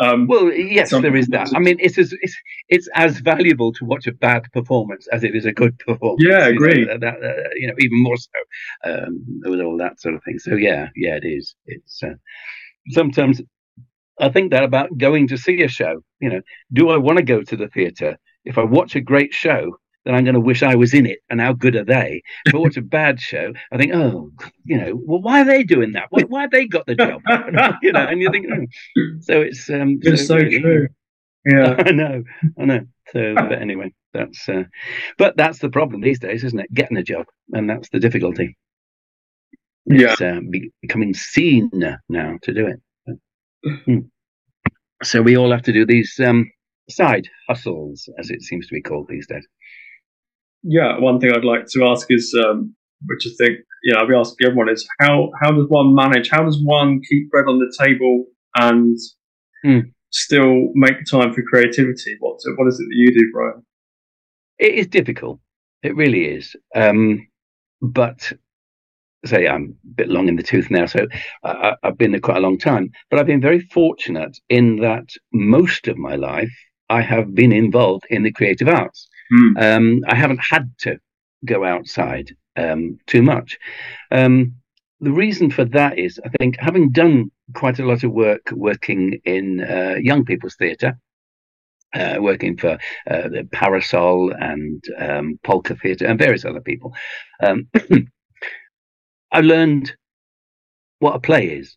[0.00, 1.50] Um, Well, yes, there is that.
[1.54, 2.36] I mean, it's as it's,
[2.68, 6.22] it's as valuable to watch a bad performance as it is a good performance.
[6.26, 6.84] Yeah, you know, agree.
[6.84, 10.38] that, uh, you know, even more so um, with all that sort of thing.
[10.38, 11.54] So yeah, yeah, it is.
[11.66, 12.14] It's uh,
[12.88, 13.40] sometimes
[14.20, 16.02] I think that about going to see a show.
[16.20, 16.40] You know,
[16.72, 18.18] do I want to go to the theatre?
[18.44, 21.20] If I watch a great show, then I'm going to wish I was in it.
[21.30, 22.22] And how good are they?
[22.46, 24.30] If I watch a bad show, I think, oh,
[24.64, 26.06] you know, well, why are they doing that?
[26.10, 27.22] Why, why have they got the job?
[27.82, 29.02] you know, and you think, oh.
[29.20, 30.88] so it's um, it's so really- true.
[31.46, 31.74] Yeah.
[31.86, 32.22] I know,
[32.58, 32.80] I know.
[33.12, 34.62] So, but anyway, that's uh,
[35.18, 36.72] but that's the problem these days, isn't it?
[36.72, 38.56] Getting a job, and that's the difficulty.
[39.84, 40.14] Yeah.
[40.18, 40.40] Uh,
[40.82, 41.70] becoming seen
[42.08, 43.80] now to do it.
[43.84, 43.98] Hmm.
[45.02, 46.50] So we all have to do these um,
[46.88, 49.46] side hustles, as it seems to be called these days.
[50.64, 52.74] Yeah, one thing I'd like to ask is, um,
[53.06, 56.30] which I think, you know, I'll be asking everyone is how, how does one manage,
[56.30, 58.24] how does one keep bread on the table
[58.56, 58.96] and
[59.62, 59.80] Hmm.
[60.10, 62.16] still make time for creativity?
[62.20, 63.62] What, what is it that you do, Brian?
[64.58, 65.40] It is difficult.
[65.82, 66.56] It really is.
[66.74, 67.26] Um,
[67.82, 68.32] but
[69.26, 71.06] say I'm a bit long in the tooth now, so
[71.44, 72.90] I, I've been there quite a long time.
[73.10, 76.52] But I've been very fortunate in that most of my life
[76.88, 79.08] I have been involved in the creative arts.
[79.30, 79.56] Hmm.
[79.56, 80.98] Um, I haven't had to
[81.44, 83.58] go outside um, too much.
[84.10, 84.54] Um,
[85.00, 89.20] the reason for that is, I think, having done quite a lot of work working
[89.24, 90.98] in uh, young people's theatre,
[91.94, 92.78] uh, working for
[93.10, 96.92] uh, the Parasol and um, Polka Theatre and various other people,
[97.42, 97.68] um,
[99.32, 99.94] I learned
[101.00, 101.76] what a play is.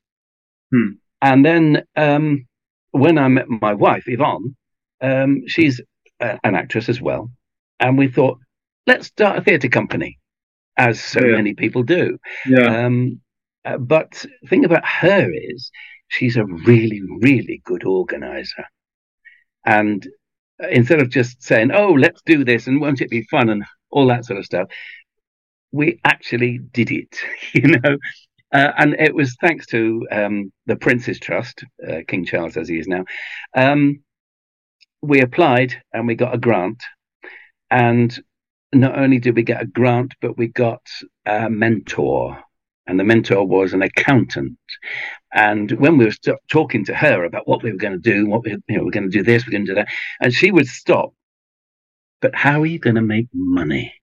[0.72, 0.92] Hmm.
[1.22, 2.48] And then um,
[2.92, 4.56] when I met my wife, Yvonne,
[5.02, 5.82] um, she's
[6.20, 7.32] uh, an actress as well.
[7.80, 8.40] And we thought,
[8.88, 10.18] let's start a theatre company,
[10.78, 11.36] as so Yeah.
[11.36, 12.18] many people do.
[12.46, 12.86] Yeah.
[12.86, 13.22] Um,
[13.66, 15.72] uh, but the thing about her is
[16.08, 18.66] she's a really, really good organizer.
[19.66, 20.08] And
[20.64, 23.64] uh, instead of just saying, oh, let's do this and won't it be fun and
[23.90, 24.70] all that sort of stuff,
[25.72, 27.20] we actually did it,
[27.54, 27.98] you know.
[28.54, 32.80] Uh, and it was thanks to um, the Prince's Trust, uh, King Charles as he
[32.80, 33.04] is now.
[33.54, 34.00] Um,
[35.02, 36.82] we applied and we got a grant.
[37.70, 38.18] And
[38.74, 40.82] not only did we get a grant, but we got
[41.26, 42.38] a mentor.
[42.86, 44.58] And the mentor was an accountant.
[45.34, 48.28] And when we were st- talking to her about what we were going to do,
[48.28, 49.90] what we, you know, we're going to do this, we're going to do that,
[50.22, 51.14] and she would stop.
[52.22, 53.94] But how are you going to make money?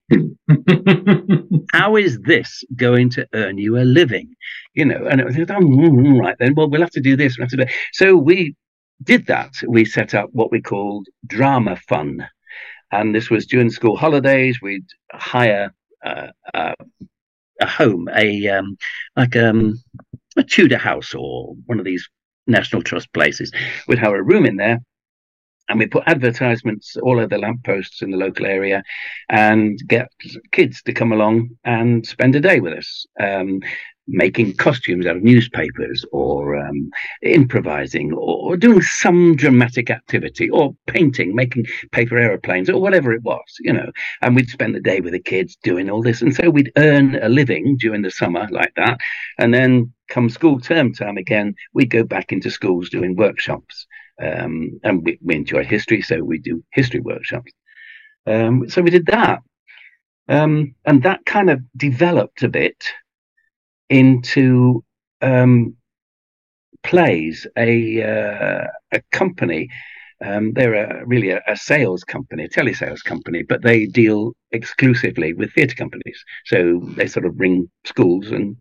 [1.73, 4.35] How is this going to earn you a living?
[4.73, 6.53] You know, and it was oh, mm, right then.
[6.55, 7.37] Well, we'll have to do this.
[7.37, 7.71] We'll have to do.
[7.91, 8.55] So we
[9.03, 9.53] did that.
[9.67, 12.27] We set up what we called Drama Fun,
[12.91, 14.59] and this was during school holidays.
[14.61, 16.75] We'd hire uh, uh,
[17.61, 18.77] a home, a um,
[19.15, 19.81] like um,
[20.37, 22.07] a Tudor house or one of these
[22.47, 23.51] National Trust places.
[23.87, 24.79] We'd have a room in there.
[25.67, 28.83] And we put advertisements all over the lampposts in the local area
[29.29, 30.09] and get
[30.51, 33.61] kids to come along and spend a day with us, um,
[34.07, 36.89] making costumes out of newspapers or um,
[37.23, 43.43] improvising or, doing some dramatic activity or painting, making paper aeroplanes or whatever it was,
[43.59, 43.91] you know.
[44.21, 46.21] And we'd spend the day with the kids doing all this.
[46.21, 48.99] And so we'd earn a living during the summer like that.
[49.37, 53.87] And then come school term time again, we'd go back into schools doing workshops.
[54.21, 57.51] Um, and we, we enjoy history, so we do history workshops.
[58.25, 59.39] Um, so we did that.
[60.27, 62.91] Um, and that kind of developed a bit
[63.89, 64.83] into
[65.21, 65.75] um,
[66.83, 69.69] plays, a uh, a company.
[70.23, 75.33] Um, they're a, really a, a sales company, a telesales company, but they deal exclusively
[75.33, 76.23] with theatre companies.
[76.45, 78.55] So they sort of bring schools and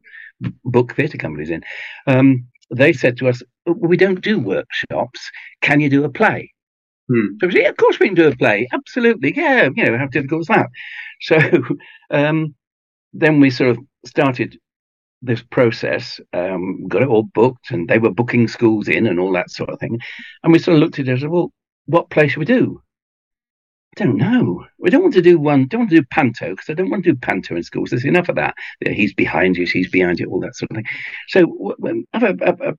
[0.65, 1.63] book theatre companies in.
[2.09, 5.31] Um, they said to us, "We don't do workshops.
[5.63, 6.51] Can you do a play?"
[7.09, 7.37] Hmm.
[7.41, 8.67] So we said, yeah, of course we can do a play.
[8.73, 9.35] Absolutely.
[9.37, 9.69] Yeah.
[9.75, 10.69] You know, how difficult is that?
[11.21, 11.39] So
[12.11, 12.55] um,
[13.15, 14.59] then we sort of started
[15.25, 19.33] this process, um, got it all booked, and they were booking schools in and all
[19.33, 19.99] that sort of thing.
[20.43, 21.53] And we sort of looked at it and said, well,
[21.87, 22.81] what play should we do?
[23.97, 24.65] I don't know.
[24.79, 27.05] We don't want to do one, don't want to do panto because I don't want
[27.05, 27.91] to do panto in schools.
[27.91, 28.55] There's enough of that.
[28.85, 30.87] He's behind you, she's behind you, all that sort of thing.
[31.29, 31.75] So
[32.13, 32.75] have a, a, a,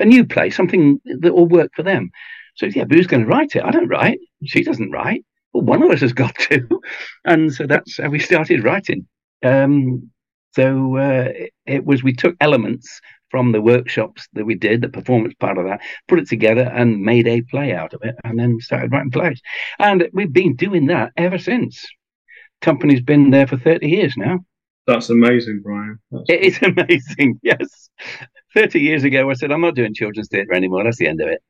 [0.00, 2.10] a new play, something that will work for them.
[2.56, 3.64] So yeah, but who's going to write it?
[3.64, 4.18] I don't write.
[4.44, 5.24] She doesn't write.
[5.52, 6.68] Well, one of us has got to,
[7.24, 9.06] and so that's how we started writing.
[9.44, 10.10] Um,
[10.52, 11.28] so uh,
[11.66, 15.64] it, was we took elements from the workshops that we did, the performance part of
[15.64, 19.10] that, put it together and made a play out of it, and then started writing
[19.10, 19.40] plays.
[19.78, 21.86] And we've been doing that ever since.
[22.60, 24.40] Company's been there for thirty years now.
[24.86, 25.98] That's amazing, Brian.
[26.10, 27.38] That's It is amazing.
[27.42, 27.90] Yes,
[28.54, 30.84] thirty years ago, I said I'm not doing children's theatre anymore.
[30.84, 31.40] That's the end of it.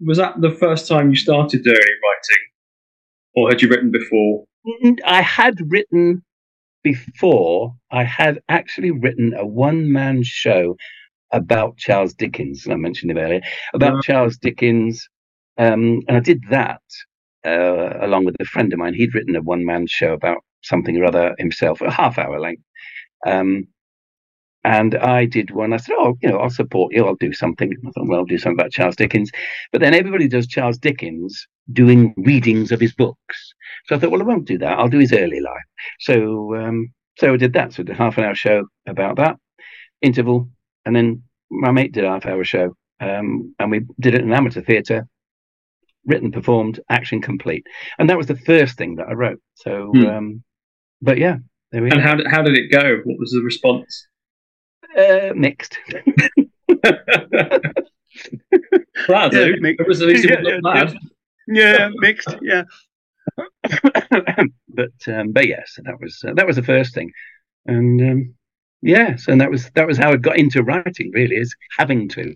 [0.00, 2.44] Was that the first time you started doing writing,
[3.34, 4.44] or had you written before?
[5.04, 6.24] I had written
[6.86, 10.76] before, I had actually written a one man show
[11.32, 12.64] about Charles Dickens.
[12.64, 13.40] and I mentioned him earlier
[13.74, 14.04] about.
[14.04, 15.08] Charles Dickens.
[15.58, 16.82] Um, and I did that
[17.44, 18.94] uh, along with a friend of mine.
[18.94, 22.62] He'd written a one man show about something or other himself, a half hour length.
[23.26, 23.66] Um,
[24.62, 25.72] and I did one.
[25.72, 27.04] I said, "Oh, you know, I'll support you.
[27.04, 29.30] I'll do something." I thought, "Well, I'll do something about Charles Dickens."
[29.72, 33.54] But then everybody does Charles Dickens doing readings of his books.
[33.86, 34.78] So I thought, "Well, I won't do that.
[34.78, 35.64] I'll do his early life."
[36.00, 37.72] So, um, so I did that.
[37.72, 39.36] So I did a half an hour show about that
[40.02, 40.48] interval,
[40.84, 44.32] and then my mate did a half hour show, um, and we did it in
[44.32, 45.06] amateur theatre.
[46.08, 47.66] written, performed, action complete,
[47.98, 49.40] and that was the first thing that I wrote.
[49.54, 50.06] So, Hmm.
[50.06, 50.42] um,
[51.02, 51.38] but yeah,
[51.72, 52.06] there we And go.
[52.06, 52.98] how did, how did it go?
[53.02, 54.06] What was the response?
[54.96, 55.78] Uh, mixed.
[59.08, 59.56] That'll do.
[59.60, 59.72] Yeah.
[59.78, 60.96] It was at least it yeah, bad.
[61.46, 62.34] Yeah, mixed.
[62.42, 62.64] Yeah.
[63.62, 67.10] but um, but yes, that was uh, that was the first thing,
[67.66, 68.34] and um,
[68.82, 71.10] yes, and that was that was how I got into writing.
[71.12, 72.34] Really, is having to,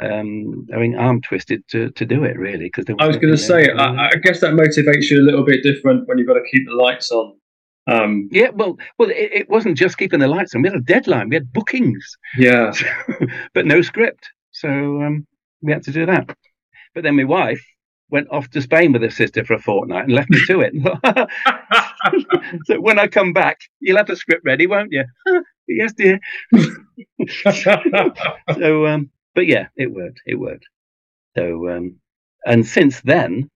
[0.00, 2.36] um, having arm twisted to, to do it.
[2.36, 5.44] Really, because I was going to say, I, I guess that motivates you a little
[5.44, 7.34] bit different when you've got to keep the lights on.
[7.86, 10.62] Um, yeah, well, well, it, it wasn't just keeping the lights on.
[10.62, 11.28] We had a deadline.
[11.28, 12.72] We had bookings, yeah.
[13.54, 14.28] but no script.
[14.52, 15.26] So um,
[15.62, 16.36] we had to do that.
[16.94, 17.64] But then my wife
[18.12, 20.74] went off to Spain with her sister for a fortnight and left me to it.
[22.66, 25.04] so when I come back, you'll have the script ready, won't you?
[25.66, 26.20] yes, dear.
[28.58, 30.20] So, um, but yeah, it worked.
[30.26, 30.66] It worked.
[31.36, 31.96] So, um,
[32.44, 33.50] and since then,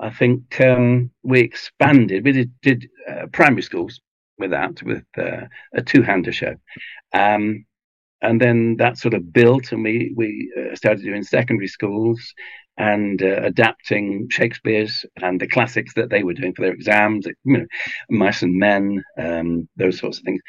[0.00, 2.24] I think um, we expanded.
[2.24, 4.00] We did, did uh, primary schools
[4.38, 5.42] with that, with uh,
[5.74, 6.56] a two-hander show,
[7.12, 7.64] um,
[8.22, 12.34] and then that sort of built, and we we uh, started doing secondary schools
[12.78, 17.58] and uh, adapting Shakespeare's and the classics that they were doing for their exams, you
[17.58, 17.66] know,
[18.10, 20.40] Mice and Men, um, those sorts of things.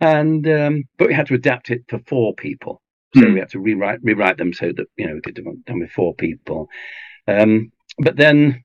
[0.00, 2.82] And um, but we had to adapt it for four people,
[3.14, 3.32] so Hmm.
[3.32, 5.90] we had to rewrite rewrite them so that you know we could do them with
[5.92, 6.68] four people.
[7.28, 8.62] Um, but then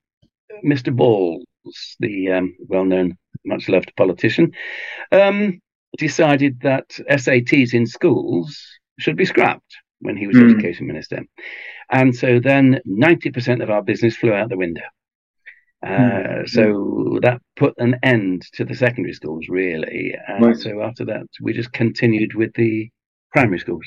[0.63, 0.91] Mr.
[0.91, 1.45] Balls,
[1.99, 4.51] the um, well-known, much-loved politician,
[5.11, 5.59] um,
[5.97, 8.57] decided that SATs in schools
[8.99, 10.41] should be scrapped when he was Hmm.
[10.41, 11.21] education minister.
[11.91, 14.81] And so then 90% of our business flew out the window.
[15.85, 20.13] Uh, so that put an end to the secondary schools, really.
[20.27, 20.55] And Right.
[20.55, 22.89] so after that, we just continued with the
[23.31, 23.83] primary schools.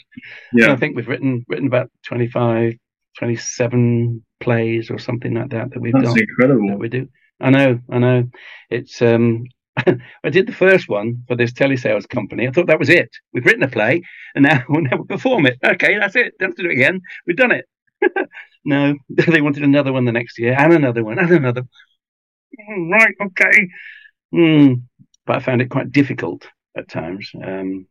[0.53, 0.73] And yeah.
[0.73, 2.75] I think we've written written about 25,
[3.17, 6.79] 27 plays or something like that that we've That's done that incredible.
[6.79, 7.09] we do.
[7.41, 8.25] I know, I know.
[8.71, 9.45] It's um
[10.25, 12.47] I did the first one for this telesales company.
[12.49, 13.11] I thought that was it.
[13.33, 14.03] We've written a play
[14.35, 15.59] and now we'll never perform it.
[15.65, 16.35] Okay, that's it.
[16.39, 17.01] Don't have to do it again.
[17.27, 17.67] We've done it.
[18.65, 21.63] no, they wanted another one the next year and another one and another.
[22.71, 23.69] Mm, Right, okay.
[24.35, 24.83] Mm.
[25.27, 27.31] But I found it quite difficult at times.
[27.43, 27.87] Um,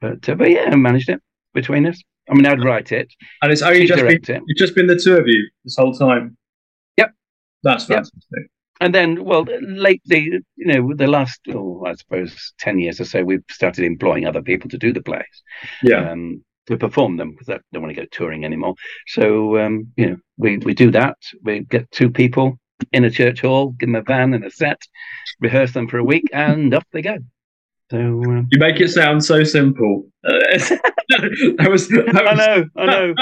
[0.00, 1.20] but uh, but yeah, I managed it
[1.54, 2.00] between us.
[2.30, 3.12] I mean, I'd write it,
[3.42, 4.42] And it's only just been, it.
[4.46, 6.36] it's just been the two of you this whole time.
[6.98, 7.12] Yep.
[7.62, 7.96] That's Yep.
[8.04, 8.50] fantastic.
[8.80, 13.24] And then, well, lately, you know, the last, oh, I suppose, 10 years or so,
[13.24, 15.42] we've started employing other people to do the plays,
[15.82, 16.10] Yeah.
[16.12, 18.74] um, to perform them because I don't want to go touring anymore.
[19.08, 21.16] So, um, you know, we, we do that.
[21.42, 22.58] We get two people
[22.92, 24.80] in a church hall, give them a van and a set,
[25.40, 27.18] rehearse them for a week, and off they go.
[27.90, 30.06] So, um, You make it sound so simple.
[31.10, 31.88] That was.
[31.88, 33.14] That I was know, I know,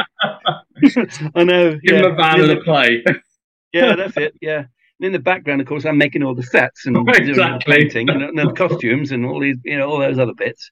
[1.37, 1.71] I know.
[1.75, 1.99] Give yeah.
[1.99, 3.05] him a van and a play.
[3.73, 4.35] Yeah, that's it.
[4.41, 4.65] Yeah.
[4.99, 7.31] And in the background, of course, I'm making all the sets and doing all the
[7.31, 7.77] Exactly.
[7.77, 10.69] painting and, and the costumes and all these, you know, all those other bits.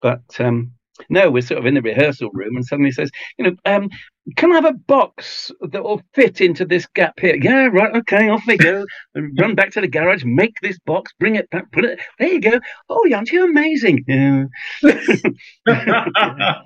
[0.00, 0.72] But um,
[1.08, 3.88] no, we're sort of in the rehearsal room, and suddenly says, you know, um,
[4.36, 7.36] can I have a box that will fit into this gap here?
[7.40, 7.94] Yeah, right.
[7.96, 8.84] Okay, off they go.
[9.38, 11.98] Run back to the garage, make this box, bring it back, put it.
[12.18, 12.60] There you go.
[12.88, 14.04] Oh, aren't you amazing?
[14.08, 14.44] Yeah.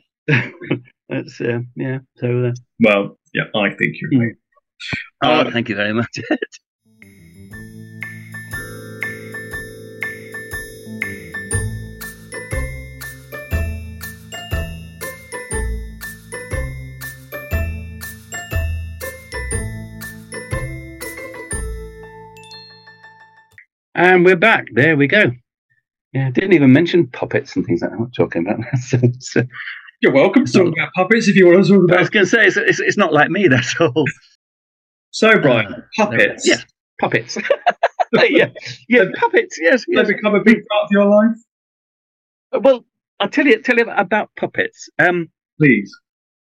[1.09, 1.99] That's uh, yeah.
[2.17, 2.47] So.
[2.47, 4.21] Uh, well, yeah, I think you're Mm.
[4.21, 4.35] right.
[5.23, 6.19] oh, Uh, thank you very much.
[23.97, 24.67] And we're back.
[24.75, 25.33] There we go.
[26.13, 27.97] Yeah, didn't even mention puppets and things like that.
[27.99, 28.79] I'm talking about that.
[28.83, 29.47] So, so,
[30.03, 32.27] You're welcome to talk about puppets if you want to talk about I was going
[32.27, 34.05] to say, it's, it's, it's not like me, that's all.
[35.13, 36.47] So, Brian, puppets.
[36.47, 36.61] Yeah,
[37.01, 37.39] puppets.
[38.13, 38.51] yeah,
[38.87, 39.87] yeah, puppets, yes.
[39.89, 40.09] They yes.
[40.09, 41.37] become a big part of your life.
[42.61, 42.85] Well,
[43.19, 44.91] I'll tell you, tell you about puppets.
[44.99, 45.91] Um, Please.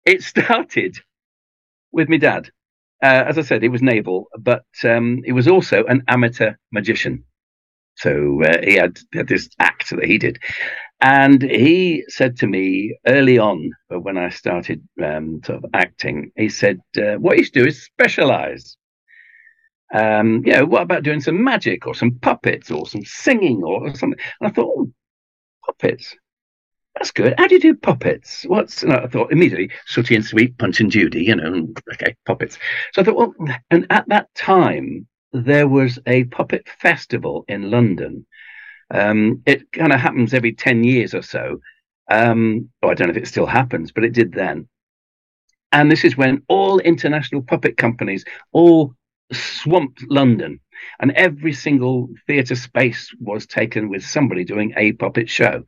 [0.07, 0.97] it started
[1.93, 2.49] with my dad.
[3.03, 7.23] Uh, as I said, he was naval, but um, he was also an amateur magician.
[7.97, 10.39] So uh, he had, had this act that he did.
[11.01, 16.33] And he said to me early on, uh, when I started um, sort of acting,
[16.37, 18.77] he said, uh, What you should do is specialize.
[19.93, 23.95] Um, you know, what about doing some magic or some puppets or some singing or
[23.95, 24.19] something?
[24.41, 24.93] And I thought, oh,
[25.65, 26.17] puppets.
[26.97, 27.35] That's good.
[27.39, 28.45] How do you do puppets?
[28.45, 32.57] What's and I thought immediately Sooty and Sweep, Punch and Judy, you know, okay, puppets.
[32.93, 33.35] So I thought, well,
[33.71, 38.25] and at that time there was a puppet festival in London.
[38.91, 41.61] Um, it kind of happens every ten years or so.
[42.11, 44.69] Um, oh, I don't know if it still happens, but it did then.
[45.73, 48.95] And this is when all international puppet companies all
[49.33, 50.61] swamped London,
[51.01, 55.65] and every single theatre space was taken with somebody doing a puppet show,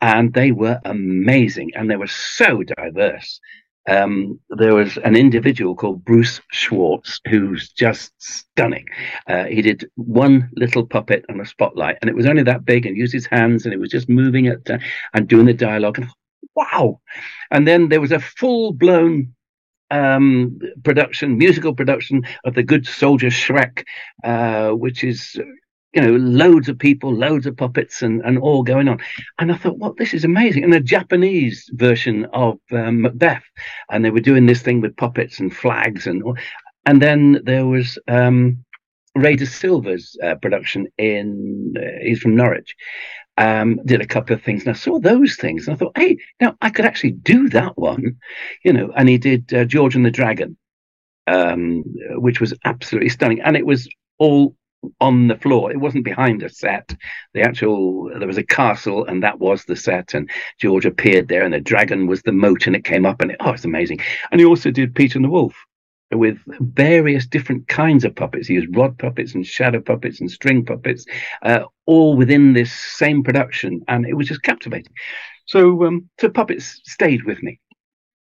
[0.00, 3.40] and they were amazing, and they were so diverse.
[3.88, 8.86] Um, there was an individual called Bruce Schwartz who's just stunning.
[9.26, 12.86] Uh, he did one little puppet on a spotlight, and it was only that big,
[12.86, 14.78] and used his hands, and it was just moving it uh,
[15.14, 15.98] and doing the dialogue.
[15.98, 16.08] And
[16.54, 17.00] wow!
[17.50, 19.34] And then there was a full blown
[19.90, 23.84] um, production, musical production of the Good Soldier Schweik,
[24.22, 25.36] uh, which is
[25.92, 28.98] you know loads of people, loads of puppets, and and all going on.
[29.38, 30.64] And I thought, well, this is amazing.
[30.64, 33.44] And a Japanese version of um, Macbeth,
[33.90, 36.22] and they were doing this thing with puppets and flags and.
[36.86, 38.64] And then there was um,
[39.14, 41.74] Ray DaSilva's uh, production in.
[41.76, 42.74] Uh, he's from Norwich,
[43.38, 46.18] um, did a couple of things and I saw those things and I thought, hey,
[46.40, 48.16] now I could actually do that one,
[48.64, 48.92] you know.
[48.96, 50.56] And he did uh, George and the Dragon,
[51.26, 51.84] um,
[52.16, 54.56] which was absolutely stunning, and it was all
[55.00, 55.70] on the floor.
[55.70, 56.94] It wasn't behind a set.
[57.34, 60.14] The actual there was a castle, and that was the set.
[60.14, 63.32] And George appeared there, and the dragon was the moat, and it came up, and
[63.32, 64.00] it, oh, it's amazing.
[64.30, 65.54] And he also did Peter and the Wolf,
[66.12, 68.48] with various different kinds of puppets.
[68.48, 71.04] He used rod puppets and shadow puppets and string puppets,
[71.42, 74.92] uh, all within this same production, and it was just captivating.
[75.46, 77.60] So, um, so puppets stayed with me.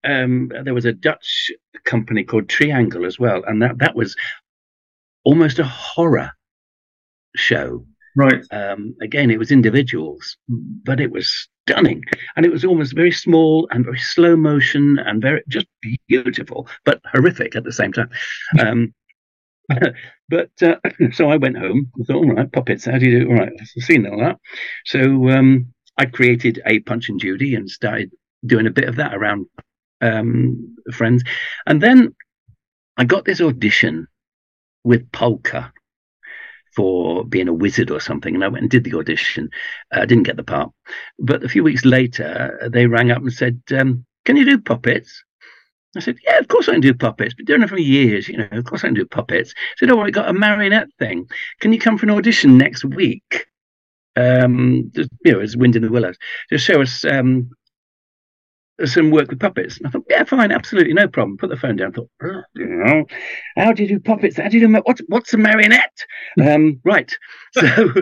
[0.04, 1.52] Um, there was a Dutch
[1.86, 4.16] company called Triangle as well, and that that was
[5.24, 6.32] almost a horror
[7.36, 7.86] show.
[8.15, 8.43] Right.
[8.51, 12.03] Um, again, it was individuals, but it was stunning.
[12.36, 15.67] And it was almost very small and very slow motion and very just
[16.07, 18.09] beautiful, but horrific at the same time.
[18.59, 18.93] Um,
[20.30, 20.76] but uh,
[21.13, 21.91] so I went home.
[22.01, 23.30] I thought, all right, puppets, how do you do?
[23.30, 24.38] All right, I've seen all that.
[24.86, 28.11] So um, I created a Punch and Judy and started
[28.45, 29.45] doing a bit of that around
[30.01, 31.24] um, friends.
[31.65, 32.15] And then
[32.97, 34.07] I got this audition
[34.84, 35.72] with Polka
[36.76, 38.34] for being a wizard or something.
[38.34, 39.50] And I went and did the audition.
[39.92, 40.72] I uh, didn't get the part.
[41.20, 45.24] But a few weeks later, they rang up and said, um, Can you do puppets?
[45.96, 47.34] I said, Yeah, of course I can do puppets.
[47.34, 49.54] Been doing it for years, you know, of course I can do puppets.
[49.58, 51.28] I said, Oh, I got a marionette thing.
[51.60, 53.48] Can you come for an audition next week?
[54.16, 56.18] Um, just, you know, as Wind in the Willows,
[56.50, 57.50] to show us um,
[58.86, 59.78] some work with puppets.
[59.78, 61.38] And I thought, yeah, fine, absolutely, no problem.
[61.38, 61.90] Put the phone down.
[61.90, 63.06] I thought, oh, you know,
[63.58, 64.38] how do you do puppets?
[64.38, 66.06] How do you do what's what's a marionette?
[66.42, 67.12] um, right.
[67.54, 67.94] So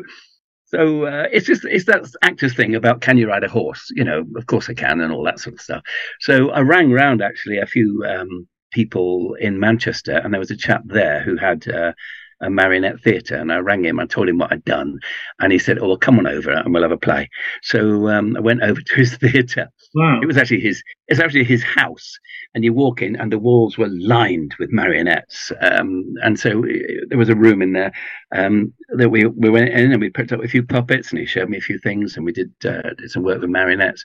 [0.69, 3.87] so uh, it's just it's that actors thing about can you ride a horse?
[3.95, 5.81] You know, of course I can, and all that sort of stuff.
[6.19, 10.57] So I rang round actually a few um, people in Manchester, and there was a
[10.57, 11.67] chap there who had.
[11.67, 11.93] Uh,
[12.41, 13.99] a marionette theatre, and I rang him.
[13.99, 14.99] I told him what I'd done,
[15.39, 17.29] and he said, "Oh, well, come on over, and we'll have a play."
[17.61, 19.69] So um, I went over to his theatre.
[19.95, 20.19] Wow.
[20.21, 20.81] It was actually his.
[21.07, 22.17] It's actually his house,
[22.53, 25.51] and you walk in, and the walls were lined with marionettes.
[25.61, 27.91] Um, and so uh, there was a room in there
[28.33, 31.25] um, that we we went in, and we picked up a few puppets, and he
[31.25, 34.03] showed me a few things, and we did uh, did some work with marionettes.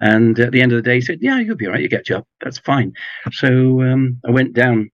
[0.00, 1.82] And at the end of the day, he said, "Yeah, you'll be all right.
[1.82, 2.24] You get a job.
[2.40, 2.92] That's fine."
[3.32, 4.90] So um, I went down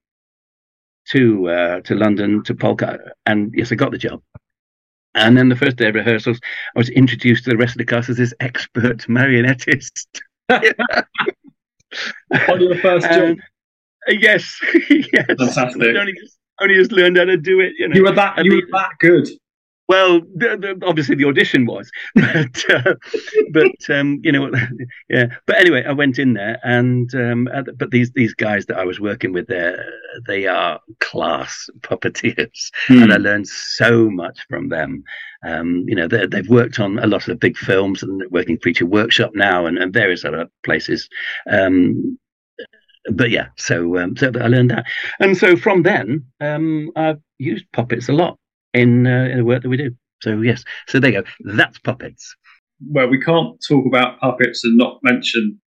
[1.11, 4.23] to uh, to London to Polka, and yes, I got the job.
[5.15, 6.41] And then the first day of rehearsals,
[6.75, 10.21] I was introduced to the rest of the cast as this expert marionettist.
[10.49, 10.63] On
[12.61, 13.37] your first job?
[14.09, 14.59] yes,
[14.91, 15.27] yes.
[15.39, 15.83] Fantastic.
[15.83, 16.15] Only,
[16.61, 17.75] only just learned how to do it.
[17.79, 17.95] You know.
[17.95, 18.43] You were that.
[18.45, 19.29] You were that good.
[19.89, 22.95] Well, the, the, obviously the audition was, but uh,
[23.53, 24.51] but um, you know,
[25.11, 25.27] yeah.
[25.47, 29.01] But anyway, I went in there, and um, but these these guys that I was
[29.01, 29.85] working with there,
[30.27, 33.03] they are class puppeteers, mm.
[33.03, 35.03] and I learned so much from them.
[35.45, 38.87] Um, you know, they've worked on a lot of the big films and working Creature
[38.87, 41.09] Workshop now, and, and various other places.
[41.51, 42.19] Um,
[43.11, 44.87] but yeah, so um, so I learned that,
[45.19, 48.39] and so from then um, I've used puppets a lot
[48.75, 49.91] in uh, in the work that we do.
[50.23, 51.29] So yes, so there you go.
[51.57, 52.37] That's puppets.
[52.89, 55.61] Well, we can't talk about puppets and not mention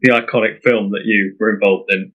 [0.00, 2.12] the iconic film that you were involved in.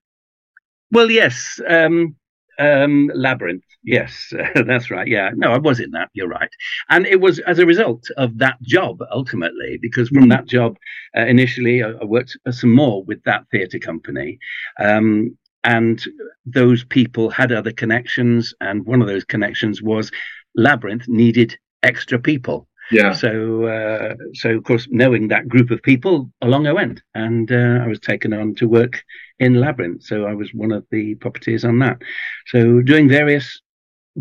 [0.91, 2.15] Well, yes, um,
[2.59, 3.63] um, Labyrinth.
[3.84, 5.07] Yes, that's right.
[5.07, 6.09] Yeah, no, I was in that.
[6.13, 6.49] You're right,
[6.89, 10.30] and it was as a result of that job ultimately, because from mm.
[10.30, 10.78] that job
[11.17, 14.39] uh, initially, I, I, worked some more with that theatre company,
[14.80, 15.38] um,
[15.68, 16.01] and
[16.45, 20.09] those people had other connections and one of those connections was
[20.55, 22.68] labyrinth needed extra people.
[22.89, 23.11] Yeah.
[23.11, 27.80] So uh, so of course knowing that group of people along i went and uh,
[27.84, 29.03] i was taken on to work
[29.39, 30.03] in labyrinth.
[30.03, 31.97] So i was one of the puppeteers on that.
[32.47, 33.61] So doing various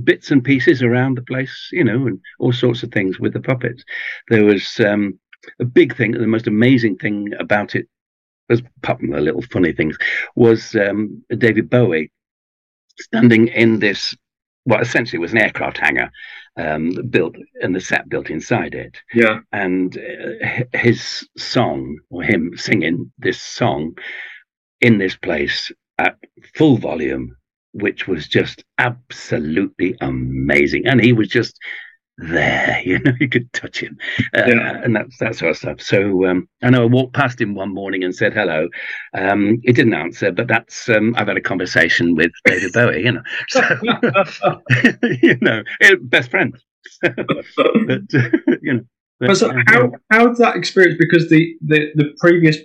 [0.02, 3.40] bits and pieces around the place you know and all sorts of things with the
[3.40, 3.84] puppets.
[4.30, 5.18] There was um,
[5.60, 7.86] a big thing the most amazing thing about it
[8.48, 9.96] was apart from the little funny things,
[10.34, 12.10] was um, David Bowie
[12.98, 14.14] standing in this
[14.66, 16.10] well, essentially was an aircraft hangar
[16.56, 18.96] um, built and the set built inside it.
[19.14, 19.40] Yeah.
[19.52, 23.96] And uh, his song, or him singing this song
[24.80, 26.16] in this place at
[26.56, 27.36] full volume,
[27.72, 30.86] which was just absolutely amazing.
[30.86, 31.56] And he was just
[32.18, 33.98] there, you know, you could touch him,
[34.34, 34.80] uh, yeah.
[34.82, 35.80] and that's that sort of stuff.
[35.80, 38.68] So um, I know I walked past him one morning and said hello.
[39.14, 43.12] Um, he didn't answer, but that's um, I've had a conversation with David Bowie, you
[43.12, 44.62] know, so,
[45.22, 46.56] you know, eh, best friend.
[47.02, 48.12] but,
[48.62, 48.80] you know.
[49.18, 50.96] But, so uh, how how's that experience?
[50.98, 52.58] Because the the, the previous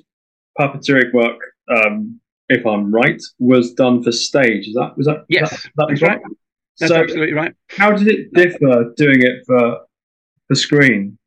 [0.59, 1.39] puppeteering work,
[1.69, 4.67] um, if I'm right, was done for stage.
[4.67, 5.25] Is that was that?
[5.29, 6.21] Yes, that, that that's right.
[6.21, 6.31] right.
[6.81, 7.53] That's so absolutely right.
[7.69, 9.79] How did it differ doing it for
[10.49, 11.17] the screen?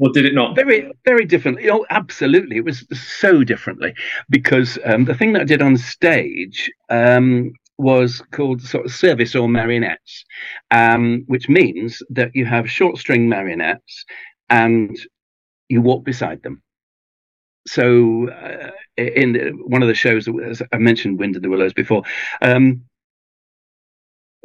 [0.00, 0.54] Or did it not?
[0.54, 1.70] Very, very differently.
[1.70, 2.58] Oh, absolutely.
[2.58, 3.94] It was so differently
[4.28, 9.34] because um, the thing that I did on stage um, was called sort of service
[9.34, 10.24] or marionettes,
[10.70, 14.04] um, which means that you have short string marionettes
[14.50, 14.96] and
[15.68, 16.62] you walk beside them.
[17.66, 19.34] So, uh, in
[19.64, 22.02] one of the shows, as I mentioned, Wind in the Willows before,
[22.42, 22.82] um,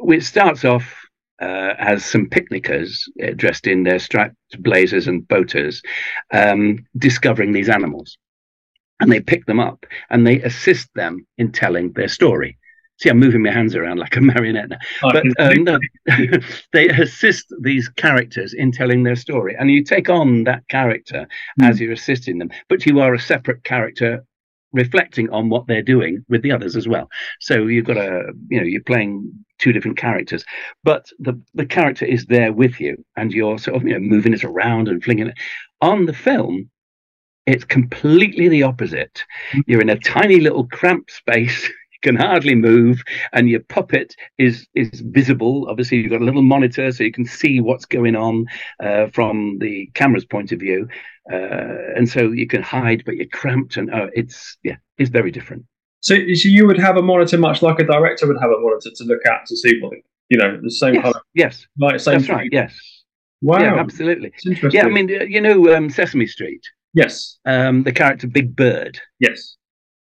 [0.00, 0.94] it starts off
[1.40, 5.82] uh, as some picnickers uh, dressed in their striped blazers and boaters
[6.32, 8.18] um, discovering these animals.
[9.00, 12.58] And they pick them up and they assist them in telling their story.
[12.98, 14.78] See, I'm moving my hands around like a marionette now.
[15.02, 15.78] But um, no,
[16.72, 19.54] they assist these characters in telling their story.
[19.56, 21.28] And you take on that character
[21.60, 21.68] mm.
[21.68, 24.24] as you're assisting them, but you are a separate character
[24.72, 27.08] reflecting on what they're doing with the others as well.
[27.40, 30.44] So you've got a, you know, you're playing two different characters,
[30.84, 34.32] but the the character is there with you, and you're sort of you know moving
[34.32, 35.38] it around and flinging it.
[35.80, 36.70] On the film,
[37.46, 39.24] it's completely the opposite.
[39.50, 39.60] Mm-hmm.
[39.66, 41.70] You're in a tiny little cramped space.
[42.02, 45.66] Can hardly move, and your puppet is is visible.
[45.68, 48.46] Obviously, you've got a little monitor, so you can see what's going on
[48.80, 50.88] uh, from the camera's point of view
[51.30, 55.30] uh, and so you can hide, but you're cramped, and uh, it's yeah, it's very
[55.30, 55.64] different.
[56.00, 58.90] So, so you would have a monitor, much like a director would have a monitor
[58.94, 59.92] to look at to see what
[60.30, 61.20] you know the same yes, color.
[61.34, 62.18] Yes, like same.
[62.18, 62.48] That's right.
[62.50, 62.74] Yes.
[63.40, 63.58] Wow.
[63.60, 64.32] Yeah, absolutely.
[64.72, 66.62] Yeah, I mean, you know, um, Sesame Street.
[66.92, 67.38] Yes.
[67.44, 68.98] Um, the character Big Bird.
[69.20, 69.56] Yes.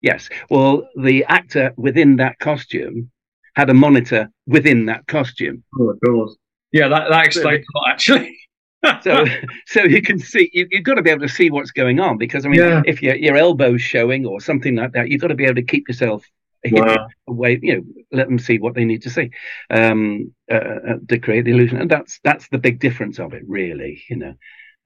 [0.01, 0.29] Yes.
[0.51, 3.11] Well, the actor within that costume
[3.55, 5.65] had a monitor within that costume.
[5.79, 6.37] Oh, of course.
[6.73, 8.39] Yeah, that, that explains a lot, actually.
[9.03, 9.25] so
[9.67, 12.17] so you can see you, have got to be able to see what's going on
[12.17, 12.83] because I mean yeah.
[12.87, 15.63] if your your elbow's showing or something like that, you've got to be able to
[15.63, 16.25] keep yourself
[16.71, 17.09] wow.
[17.27, 17.59] away.
[17.61, 17.83] You know,
[18.13, 19.31] let them see what they need to see
[19.71, 23.43] um, uh, uh, to create the illusion, and that's that's the big difference of it,
[23.47, 24.03] really.
[24.09, 24.35] You know,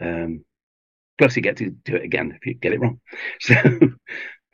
[0.00, 0.44] um,
[1.18, 3.00] plus you get to do it again if you get it wrong.
[3.40, 3.54] So,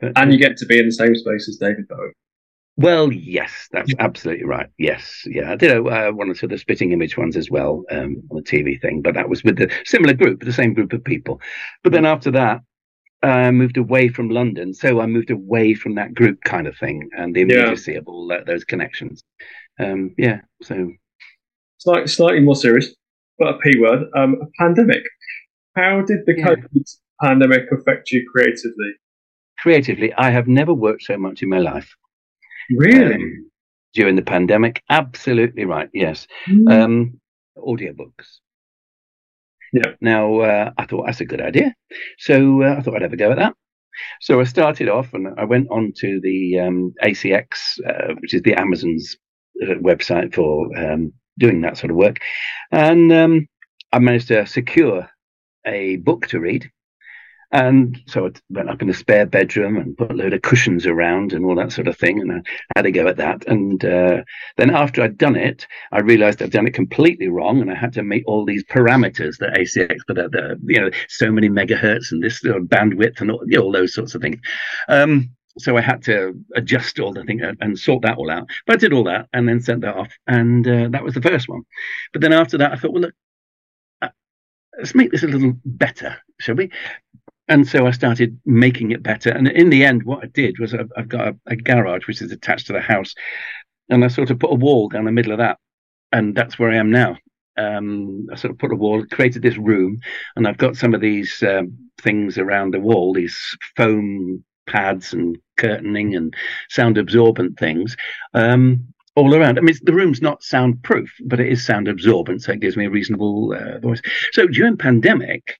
[0.01, 2.11] and you get to be in the same space as David Bowie.
[2.77, 4.67] Well, yes, that's absolutely right.
[4.77, 7.83] Yes, yeah, I did uh, one or two of the spitting image ones as well
[7.91, 10.93] um, on the TV thing, but that was with the similar group, the same group
[10.93, 11.41] of people.
[11.83, 12.61] But then after that,
[13.21, 17.09] I moved away from London, so I moved away from that group kind of thing
[17.17, 17.97] and the immediacy yeah.
[17.97, 19.23] of all that, those connections.
[19.77, 20.89] Um, yeah, so
[21.79, 22.95] slightly, slightly more serious,
[23.37, 24.03] but a p word.
[24.15, 25.03] Um, a pandemic.
[25.75, 26.81] How did the COVID yeah.
[27.21, 28.93] pandemic affect you creatively?
[29.61, 31.95] Creatively, I have never worked so much in my life.
[32.77, 33.15] Really?
[33.15, 33.49] Um,
[33.93, 34.83] during the pandemic.
[34.89, 35.89] Absolutely right.
[35.93, 36.27] Yes.
[36.47, 36.71] Mm.
[36.71, 37.19] Um,
[37.57, 38.39] audiobooks.
[39.73, 39.93] Yeah.
[40.01, 41.73] Now, uh, I thought that's a good idea.
[42.19, 43.53] So uh, I thought I'd have a go at that.
[44.21, 48.41] So I started off and I went on to the um, ACX, uh, which is
[48.43, 49.17] the Amazon's
[49.61, 52.19] uh, website for um, doing that sort of work.
[52.71, 53.47] And um,
[53.91, 55.09] I managed to secure
[55.65, 56.69] a book to read
[57.51, 60.85] and so I went up in a spare bedroom and put a load of cushions
[60.85, 62.21] around and all that sort of thing.
[62.21, 62.41] And I
[62.75, 63.47] had a go at that.
[63.47, 64.21] And uh,
[64.57, 67.59] then after I'd done it, I realized I'd done it completely wrong.
[67.59, 71.31] And I had to meet all these parameters that ACX, but the, you know, so
[71.31, 74.37] many megahertz and this uh, bandwidth and all, you know, all, those sorts of things.
[74.87, 78.47] Um, so I had to adjust all the thing and sort that all out.
[78.67, 80.13] But I did all that and then sent that off.
[80.27, 81.63] And uh, that was the first one.
[82.13, 83.15] But then after that, I thought, well, look,
[84.03, 84.09] uh,
[84.77, 86.69] let's make this a little better, shall we?
[87.49, 89.31] And so I started making it better.
[89.31, 92.21] And in the end, what I did was I've, I've got a, a, garage which
[92.21, 93.13] is attached to the house,
[93.89, 95.57] and I sort of put a wall down the middle of that,
[96.11, 97.17] and that's where I am now.
[97.57, 99.99] Um, I sort of put a wall, created this room,
[100.35, 103.37] and I've got some of these um, things around the wall, these
[103.75, 106.33] foam pads and curtaining and
[106.69, 107.97] sound absorbent things.
[108.33, 108.85] Um,
[109.15, 109.57] all around.
[109.57, 112.85] I mean, the room's not soundproof, but it is sound absorbent, so it gives me
[112.85, 114.01] a reasonable uh, voice.
[114.31, 115.59] So during pandemic,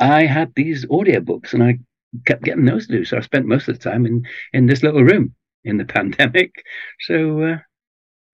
[0.00, 1.78] I had these audiobooks and I
[2.26, 3.04] kept getting those to do.
[3.04, 5.34] So I spent most of the time in, in this little room
[5.64, 6.50] in the pandemic.
[7.00, 7.58] So, uh,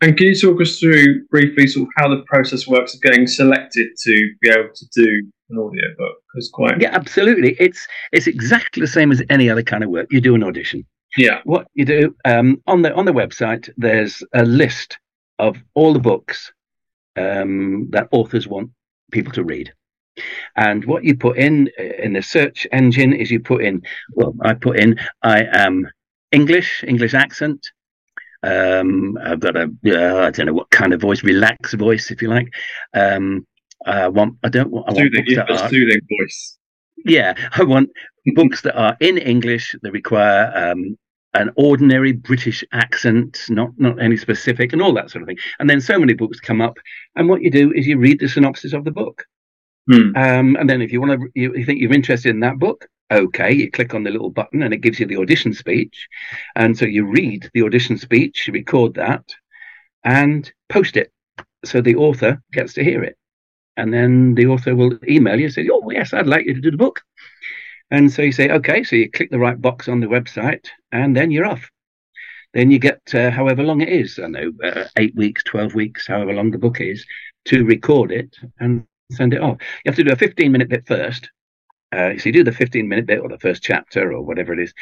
[0.00, 3.26] And can you talk us through briefly sort of how the process works of getting
[3.26, 6.16] selected to be able to do an audio book?
[6.32, 7.56] Because quite Yeah, absolutely.
[7.58, 10.06] It's it's exactly the same as any other kind of work.
[10.10, 10.84] You do an audition.
[11.16, 14.98] yeah, What you do um, on the on the website, there's a list
[15.38, 16.52] of all the books
[17.16, 18.70] um, that authors want
[19.10, 19.72] people to read.
[20.56, 23.82] And what you put in uh, in the search engine is you put in.
[24.12, 25.88] Well, I put in I am
[26.32, 27.70] English, English accent.
[28.42, 32.22] Um, I've got a uh, I don't know what kind of voice, relaxed voice, if
[32.22, 32.48] you like.
[32.94, 33.46] Um,
[33.84, 36.58] I want I don't want I want soothing, books you that have are soothing voice.
[37.04, 37.90] yeah, I want
[38.34, 40.96] books that are in English that require um,
[41.34, 45.38] an ordinary British accent, not not any specific, and all that sort of thing.
[45.58, 46.78] And then so many books come up,
[47.14, 49.24] and what you do is you read the synopsis of the book.
[49.90, 50.16] Hmm.
[50.16, 52.88] Um, and then if you want to, you, you think you're interested in that book,
[53.10, 56.08] okay, you click on the little button and it gives you the audition speech.
[56.56, 59.24] And so you read the audition speech, you record that,
[60.04, 61.12] and post it.
[61.64, 63.16] So the author gets to hear it.
[63.76, 66.60] And then the author will email you and say, Oh, yes, I'd like you to
[66.60, 67.02] do the book.
[67.90, 68.82] And so you say, Okay.
[68.82, 71.70] So you click the right box on the website and then you're off.
[72.54, 76.06] Then you get uh, however long it is, I know, uh, eight weeks, 12 weeks,
[76.06, 77.04] however long the book is,
[77.46, 79.58] to record it and send it off.
[79.84, 81.30] You have to do a 15 minute bit first.
[81.92, 84.58] Uh, so you do the 15 minute bit or the first chapter or whatever it
[84.58, 84.74] is.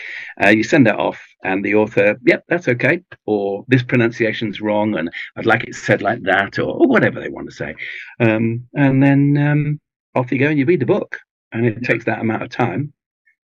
[0.43, 3.03] Uh, you send that off, and the author, yep, that's okay.
[3.27, 7.29] Or this pronunciation's wrong, and I'd like it said like that, or, or whatever they
[7.29, 7.75] want to say.
[8.21, 9.81] Um, and then um,
[10.15, 11.19] off you go and you read the book.
[11.53, 12.93] And it takes that amount of time,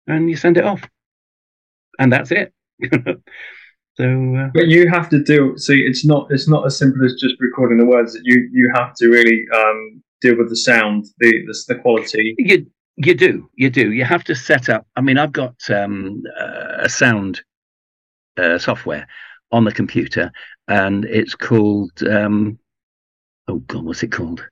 [0.07, 0.81] and you send it off.
[1.99, 2.53] And that's it.
[2.93, 5.81] so, uh, But you have to do see.
[5.81, 6.31] It's not.
[6.31, 8.13] It's not as simple as just recording the words.
[8.13, 12.35] That you you have to really um, deal with the sound, the the, the quality.
[12.39, 12.67] You
[12.97, 14.87] you do you do you have to set up.
[14.97, 17.43] I mean, I've got um, uh, a sound
[18.37, 19.07] uh, software
[19.53, 20.33] on the computer,
[20.69, 22.59] and it's called um,
[23.49, 24.47] oh god, what's it called?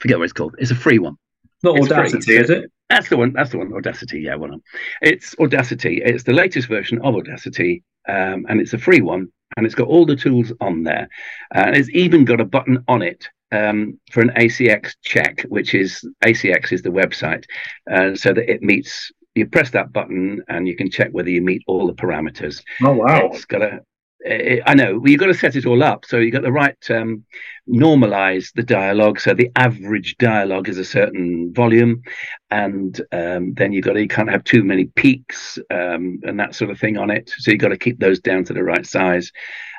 [0.00, 0.56] Forget what it's called.
[0.58, 1.16] It's a free one.
[1.62, 2.70] Not It's Audacity, is it?
[2.88, 3.32] That's the one.
[3.32, 3.72] That's the one.
[3.72, 4.20] Audacity.
[4.20, 4.54] Yeah, one.
[4.54, 4.60] of.
[5.00, 6.02] It's Audacity.
[6.04, 9.88] It's the latest version of Audacity, um, and it's a free one, and it's got
[9.88, 11.08] all the tools on there,
[11.54, 16.04] and it's even got a button on it um, for an ACX check, which is
[16.24, 17.44] ACX is the website,
[17.90, 19.12] uh, so that it meets.
[19.34, 22.62] You press that button, and you can check whether you meet all the parameters.
[22.82, 23.30] Oh wow!
[23.32, 23.80] It's got a.
[24.28, 24.98] I I know.
[24.98, 26.04] Well, you've got to set it all up.
[26.04, 27.24] So you've got the right um,
[27.68, 29.20] normalize the dialogue.
[29.20, 32.02] So the average dialogue is a certain volume,
[32.50, 36.54] and um, then you've got to you can't have too many peaks um, and that
[36.54, 37.32] sort of thing on it.
[37.38, 39.32] So you've got to keep those down to the right size,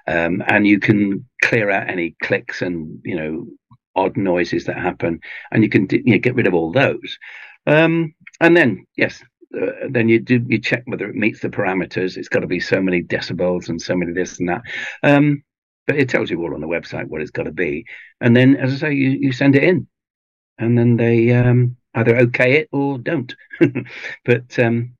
[0.07, 3.47] um, and you can clear out any clicks and you know
[3.95, 5.19] odd noises that happen,
[5.51, 7.17] and you can you know, get rid of all those.
[7.65, 9.23] Um, and then yes,
[9.55, 12.17] uh, then you do you check whether it meets the parameters.
[12.17, 14.61] It's got to be so many decibels and so many this and that.
[15.03, 15.43] Um,
[15.85, 17.85] but it tells you all on the website what it's got to be.
[18.21, 19.87] And then, as I say, you, you send it in,
[20.57, 23.33] and then they um, either okay it or don't.
[24.25, 24.95] but um,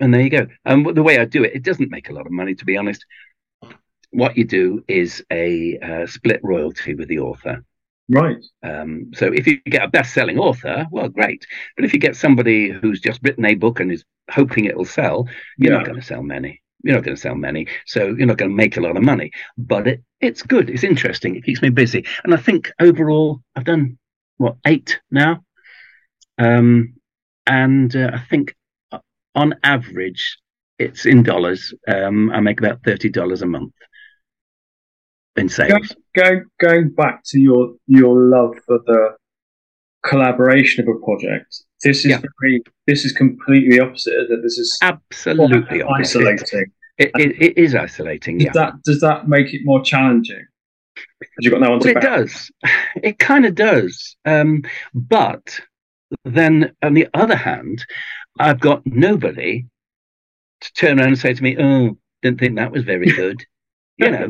[0.00, 0.46] and there you go.
[0.64, 2.76] And the way I do it, it doesn't make a lot of money, to be
[2.76, 3.04] honest.
[4.10, 7.64] What you do is a uh, split royalty with the author.
[8.08, 8.36] Right.
[8.62, 11.46] Um, so if you get a best-selling author, well, great.
[11.76, 14.84] But if you get somebody who's just written a book and is hoping it will
[14.84, 15.26] sell,
[15.56, 15.78] you're Yeah.
[15.78, 16.60] not going to sell many.
[16.82, 19.02] You're not going to sell many, so you're not going to make a lot of
[19.02, 19.30] money.
[19.56, 20.68] But it, it's good.
[20.68, 21.34] It's interesting.
[21.34, 22.04] It keeps me busy.
[22.24, 23.98] And I think overall, I've done
[24.36, 25.42] what eight now,
[26.36, 26.92] um,
[27.46, 28.54] and uh, I think
[28.92, 28.98] uh,
[29.34, 30.36] on average,
[30.78, 31.72] it's in dollars.
[31.88, 33.72] Um, I make about thirty dollars a month
[35.36, 35.92] in sales.
[36.14, 39.16] Going going back to your your love for the
[40.04, 41.62] collaboration of a project.
[41.82, 42.20] This is Yeah.
[42.40, 44.12] very, this is completely opposite.
[44.30, 44.42] It?
[44.42, 46.66] This is Absolutely isolating.
[46.98, 48.38] It, it, it is isolating.
[48.38, 48.52] Does Yeah.
[48.54, 50.44] that does that make it more challenging?
[51.18, 52.50] Because you've got no one Well, it does.
[53.02, 54.16] It kind of does.
[54.24, 54.62] Um,
[54.94, 55.60] but
[56.24, 57.84] then, on the other hand,
[58.38, 59.66] I've got nobody
[60.60, 63.44] to turn around and say to me, "Oh, didn't think that was very good,"
[63.96, 64.28] you know,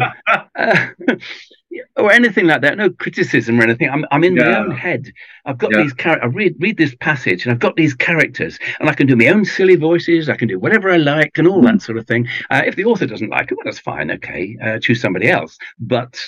[0.57, 0.87] uh,
[1.97, 2.77] or anything like that.
[2.77, 3.89] No criticism or anything.
[3.91, 5.11] I'm I'm in my own head.
[5.45, 5.83] I've got Yeah.
[5.83, 6.31] these characters.
[6.31, 9.29] I read read this passage, and I've got these characters, and I can do my
[9.29, 10.29] own silly voices.
[10.29, 12.29] I can do whatever I like, and all that sort of thing.
[12.51, 14.11] Uh, if the author doesn't like it, well, that's fine.
[14.11, 15.57] Okay, uh, choose somebody else.
[15.79, 16.21] But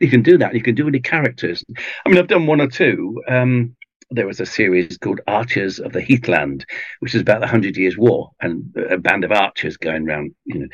[0.00, 0.54] you can do that.
[0.54, 1.64] You can do any characters.
[2.04, 3.22] I mean, I've done one or two.
[3.28, 3.74] Um,
[4.10, 6.64] there was a series called Archers of the Heathland,
[7.00, 10.60] which is about the Hundred Years' War and a band of archers going around, you
[10.60, 10.66] know.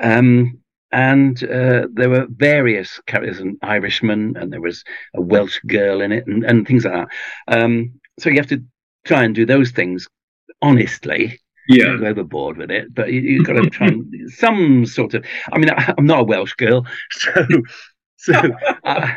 [0.00, 0.58] Um,
[0.90, 4.84] and uh, there were various characters, an Irishman, and there was
[5.14, 7.08] a Welsh girl in it, and, and things like that.
[7.48, 8.62] Um, so you have to
[9.06, 10.06] try and do those things
[10.60, 11.84] honestly, Yeah.
[11.86, 15.24] Don't go overboard with it, but you, you've got to try and some sort of.
[15.52, 17.46] I mean, I, I'm not a Welsh girl, so
[18.16, 18.32] so
[18.84, 19.08] uh,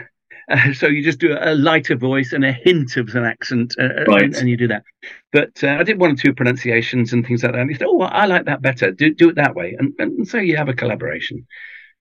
[0.50, 3.74] uh, so you just do a, a lighter voice and a hint of an accent,
[3.80, 4.24] uh, Right.
[4.24, 4.84] and, and you do that.
[5.32, 7.62] But uh, I did one or two pronunciations and things like that.
[7.62, 8.92] And he said, "Oh, I like that better.
[8.92, 11.46] Do do it that way." And, and so you have a collaboration.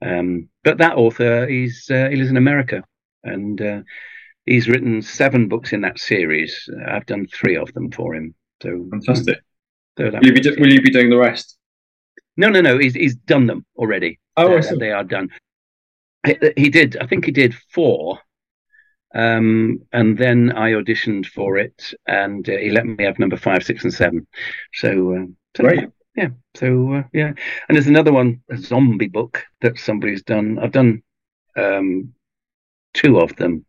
[0.02, 2.84] Um, but that author, he's uh, he lives in America,
[3.22, 3.80] and uh,
[4.44, 6.68] he's written seven books in that series.
[6.86, 8.34] I've done three of them for him.
[8.62, 9.38] So Fantastic.
[9.98, 11.56] so Will you, be will you be doing the rest?
[12.36, 12.78] no, no, no.
[12.78, 14.18] He's he's done them already.
[14.36, 14.76] Oh, I Uh, see.
[14.76, 15.30] they are done.
[16.26, 16.96] He, he did.
[17.00, 18.18] I think he did four.
[19.14, 23.62] Um, and then I auditioned for it, and uh, he let me have number five,
[23.62, 24.26] six, and seven.
[24.74, 25.80] So, uh, so Great.
[25.80, 25.86] yeah,
[26.16, 26.28] yeah.
[26.56, 27.32] So uh, yeah,
[27.68, 30.58] and there's another one, a zombie book that somebody's done.
[30.58, 31.02] I've done
[31.56, 32.12] um,
[32.92, 33.64] two of them,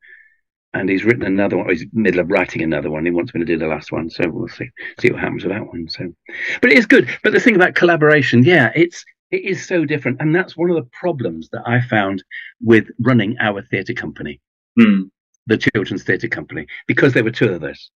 [0.73, 1.67] and he's written another one.
[1.67, 3.05] Or he's in the middle of writing another one.
[3.05, 4.69] He wants me to do the last one, so we'll see
[4.99, 5.87] see what happens with that one.
[5.89, 6.11] So,
[6.59, 7.07] but it is good.
[7.23, 10.75] But the thing about collaboration, yeah, it's it is so different, and that's one of
[10.75, 12.23] the problems that I found
[12.63, 14.41] with running our theatre company,
[14.79, 15.03] Hmm.
[15.47, 17.89] The Children's Theatre Company, because there were two of us.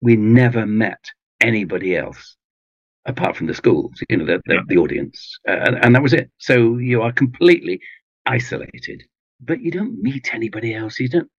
[0.00, 1.02] We never met
[1.40, 2.36] anybody else
[3.06, 4.60] apart from the schools, you know, the, the, Yeah.
[4.68, 6.30] the audience, uh, and, and that was it.
[6.38, 7.80] So you are completely
[8.26, 9.02] isolated,
[9.40, 11.00] but you don't meet anybody else.
[11.00, 11.30] You don't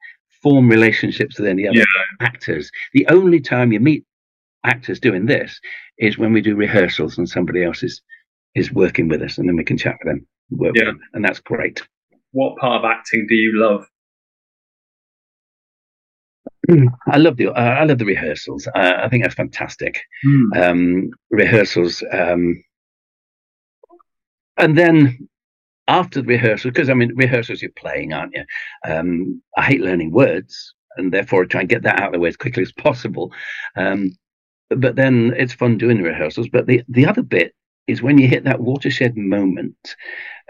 [0.41, 1.86] form relationships with any other Yeah.
[2.20, 2.72] actors.
[2.93, 4.06] The only time you meet
[4.64, 5.60] actors doing this
[5.97, 8.02] is when we do rehearsals and somebody else is
[8.54, 10.89] is working with us, and then we can chat with them, work with Yeah.
[10.89, 11.82] them, and that's great.
[12.32, 13.86] What part of acting do you love?
[17.12, 18.68] I love the uh, I love the rehearsals.
[18.68, 19.99] Uh, I think that's fantastic.
[20.55, 22.03] um, rehearsals.
[22.12, 22.64] Um,
[24.57, 25.28] and then
[25.88, 28.43] after the rehearsal, because I mean, rehearsals you're playing, aren't you?
[28.88, 32.20] Um, I hate learning words, and therefore I try and get that out of the
[32.20, 33.34] way as quickly as possible.
[33.76, 34.12] Um,
[34.70, 36.47] but then it's fun doing the rehearsals.
[36.47, 37.53] But the, the other bit
[37.88, 39.95] is when you hit that watershed moment.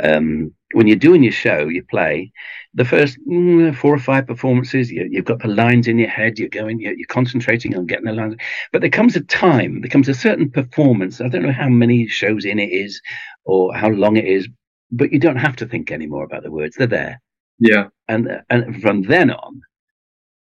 [0.01, 2.31] Um, when you're doing your show, you play
[2.73, 4.89] the first mm, four or five performances.
[4.89, 6.39] You, you've got the lines in your head.
[6.39, 6.79] You're going.
[6.79, 8.35] You're, you're concentrating on getting the lines.
[8.71, 11.19] But there comes a time, there comes a certain performance.
[11.19, 13.01] I don't know how many shows in it is
[13.43, 14.47] or how long it is,
[14.91, 16.75] but you don't have to think anymore about the words.
[16.77, 17.21] They're there.
[17.59, 17.87] Yeah.
[18.07, 19.61] And, and from then on,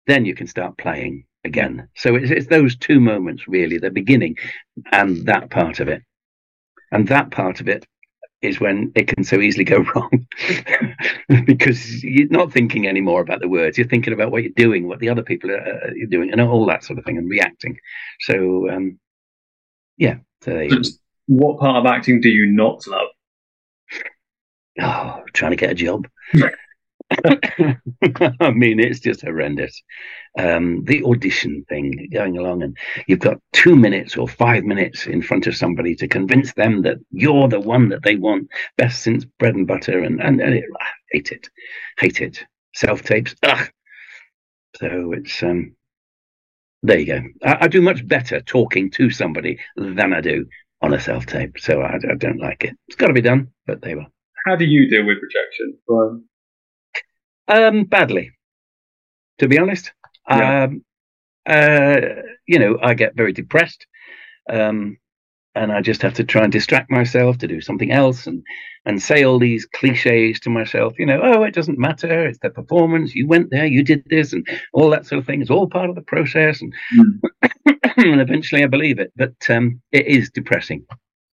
[0.06, 1.88] then you can start playing again.
[1.96, 4.36] So it's, it's those two moments, really, the beginning
[4.92, 6.02] and that part of it.
[6.92, 7.86] And that part of it
[8.42, 10.26] is when it can so easily go wrong
[11.44, 13.76] because you're not thinking anymore about the words.
[13.76, 16.66] You're thinking about what you're doing, what the other people are, are doing, and all
[16.66, 17.76] that sort of thing, and reacting.
[18.20, 18.98] So, um,
[19.96, 20.16] yeah.
[20.42, 20.68] So.
[21.26, 23.08] What part of acting do you not love?
[24.80, 26.08] Oh, trying to get a job.
[28.40, 29.82] I mean, it's just horrendous.
[30.38, 35.20] Um, the audition thing going along, and you've got two minutes or five minutes in
[35.22, 39.24] front of somebody to convince them that you're the one that they want best since
[39.24, 41.48] bread and butter, and and, and it, I hate it,
[41.98, 42.44] hate it.
[42.74, 43.68] Self tapes, ugh.
[44.76, 45.74] So it's um,
[46.82, 47.22] there you go.
[47.44, 50.46] I, I do much better talking to somebody than I do
[50.80, 51.58] on a self tape.
[51.58, 52.76] So I, I don't like it.
[52.86, 54.06] It's got to be done, but they will.
[54.46, 55.76] How do you deal with rejection?
[55.86, 56.24] Brian?
[57.50, 58.30] Um, badly,
[59.38, 59.92] to be honest.
[60.28, 60.64] Yeah.
[60.64, 60.84] Um,
[61.48, 62.00] uh,
[62.46, 63.86] you know, I get very depressed,
[64.48, 64.98] um,
[65.54, 68.42] and I just have to try and distract myself to do something else, and
[68.86, 70.94] and say all these cliches to myself.
[70.98, 72.26] You know, oh, it doesn't matter.
[72.26, 73.14] It's the performance.
[73.14, 73.66] You went there.
[73.66, 75.40] You did this, and all that sort of thing.
[75.40, 76.72] It's all part of the process, and
[77.96, 79.12] and eventually I believe it.
[79.16, 80.86] But um, it is depressing.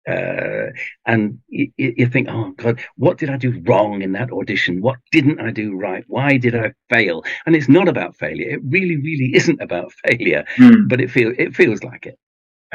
[0.07, 0.71] Uh,
[1.05, 4.81] and you, you think, oh God, what did I do wrong in that audition?
[4.81, 6.03] What didn't I do right?
[6.07, 7.23] Why did I fail?
[7.45, 8.49] And it's not about failure.
[8.49, 10.87] It really, really isn't about failure, Hmm.
[10.87, 12.17] but it feels it feels like it.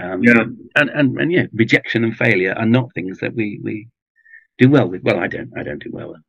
[0.00, 0.44] Um, Yeah.
[0.76, 3.88] And, and and yeah, rejection and failure are not things that we we
[4.58, 5.02] do well with.
[5.02, 5.50] Well, I don't.
[5.58, 6.22] I don't do well with.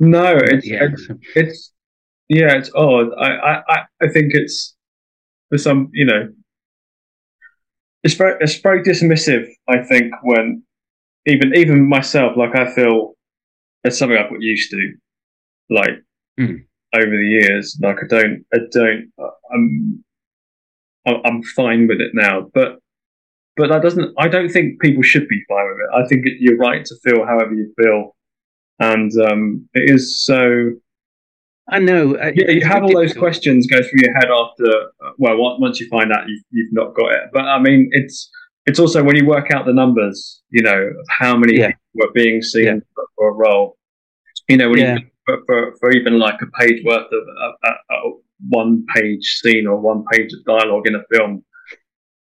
[0.00, 0.84] No, it's, yeah.
[0.90, 1.72] it's so- it's
[2.28, 3.08] yeah, it's odd.
[3.18, 4.74] I, I, I- I think it's
[5.50, 6.28] for some, you know,
[8.02, 9.46] it's very it's very dismissive.
[9.68, 10.62] I think when
[11.26, 13.14] even even myself, like I feel
[13.84, 14.92] it's something I've got used to,
[15.70, 16.02] like
[16.38, 16.64] Mm.
[16.94, 17.78] over the years.
[17.82, 19.12] Like I don't, I don't,
[19.52, 20.04] I'm
[21.06, 22.78] I'm I'm fine with it now, but.
[23.56, 24.14] But that doesn't.
[24.16, 25.90] I don't think people should be fine with it.
[25.94, 28.16] I think you're right to feel however you feel,
[28.78, 30.70] and um, it is so
[31.70, 32.16] I know.
[32.16, 34.66] uh, yeah, you have all those questions go through your head after.
[35.04, 38.30] uh, Well, once you find out you've, you've not got it, but I mean, it's
[38.66, 41.68] it's also when you work out the numbers, you know, of how many Yeah.
[41.68, 42.74] people were being seen Yeah.
[42.94, 43.76] for, for a role.
[44.48, 44.96] You know, when Yeah.
[44.98, 48.12] you for, for for even like a page worth of a, a, a
[48.48, 51.44] one page scene or one page of dialogue in a film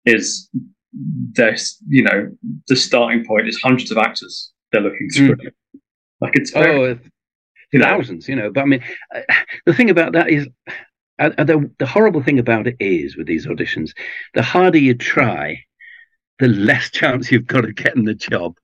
[0.04, 0.48] is
[1.32, 2.30] there's you know
[2.68, 5.36] the starting point is hundreds of actors they're looking through.
[5.36, 5.50] Mm.
[6.20, 6.98] Like it's very, Oh,
[7.76, 8.50] thousands, you know.
[8.50, 9.20] But I mean, uh,
[9.66, 10.48] the thing about that is,
[11.18, 13.90] uh, uh, the, the horrible thing about it is with these auditions,
[14.34, 15.64] the harder you try,
[16.38, 18.54] the less chance you've got of getting the job.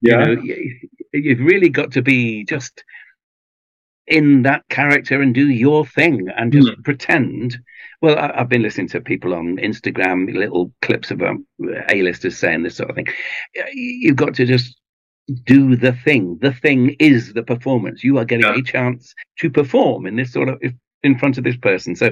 [0.00, 2.84] yeah, You know, you, you've really got to be just
[4.06, 7.58] in that character and do your thing and just pretend.
[8.02, 11.46] Well, I, I've been listening to people on Instagram, little clips of um,
[11.88, 13.06] A-listers saying this sort of thing.
[13.72, 14.78] You've got to just
[15.44, 16.38] do the thing.
[16.40, 18.04] The thing is the performance.
[18.04, 18.56] You are getting Yeah.
[18.58, 20.60] a chance to perform in this sort of
[21.02, 21.96] in front of this person.
[21.96, 22.10] So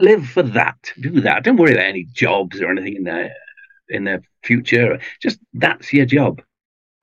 [0.00, 0.76] live for that.
[1.00, 1.44] Do that.
[1.44, 3.32] Don't worry about any jobs or anything in their
[3.88, 4.98] in their future.
[5.22, 6.42] Just that's your job.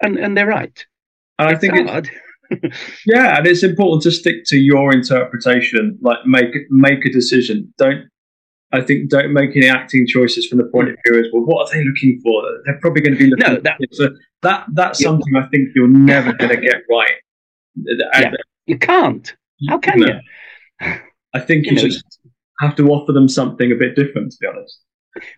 [0.01, 0.85] And and they're right.
[1.39, 2.09] and I It's think it's,
[3.07, 5.97] yeah, and it's important to stick to your interpretation.
[6.01, 7.73] Like make make a decision.
[7.77, 8.05] Don't
[8.71, 11.43] I think don't make any acting choices from the point of view as well.
[11.45, 12.43] What are they looking for?
[12.65, 13.53] They're probably going to be looking.
[13.55, 14.09] No, that- so
[14.45, 15.09] that that's Yeah.
[15.09, 17.15] something I think you're never going to get right.
[17.75, 18.31] Yeah.
[18.65, 19.35] You can't.
[19.69, 20.07] How can No.
[20.07, 20.19] you?
[21.33, 22.05] I think You you know, just
[22.61, 24.31] have to offer them something a bit different.
[24.31, 24.79] To be honest.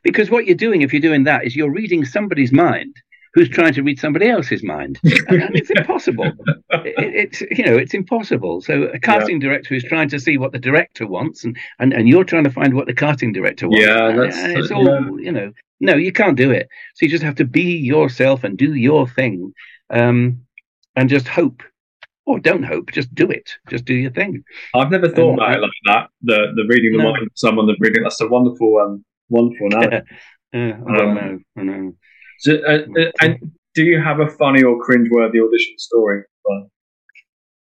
[0.03, 2.95] Because what you're doing, if you're doing that, is you're reading somebody's mind
[3.33, 6.31] who's trying to read somebody else's mind, and, and it's impossible.
[6.71, 8.61] It, it's you know it's impossible.
[8.61, 12.07] So a casting director is trying to see what the director wants, and, and, and
[12.09, 13.85] you're trying to find what the casting director wants.
[13.85, 15.25] Yeah, that's- and it's uh, all yeah.
[15.25, 15.51] you know.
[15.79, 16.67] No, you can't do it.
[16.95, 19.53] So you just have to be yourself and do your thing,
[19.89, 20.39] um,
[20.95, 21.63] and just hope.
[22.25, 23.53] Or don't hope, just do it.
[23.69, 24.43] Just do your thing.
[24.75, 26.09] I've never thought about it like that.
[26.23, 27.13] The the reading the No.
[27.13, 28.03] mind of someone, the reading.
[28.03, 30.05] That's a wonderful um wonderful analogy.
[30.53, 31.39] Uh, I Um, know.
[31.57, 31.93] I know.
[32.39, 36.23] So, uh, uh, and do you have a funny or cringeworthy audition story?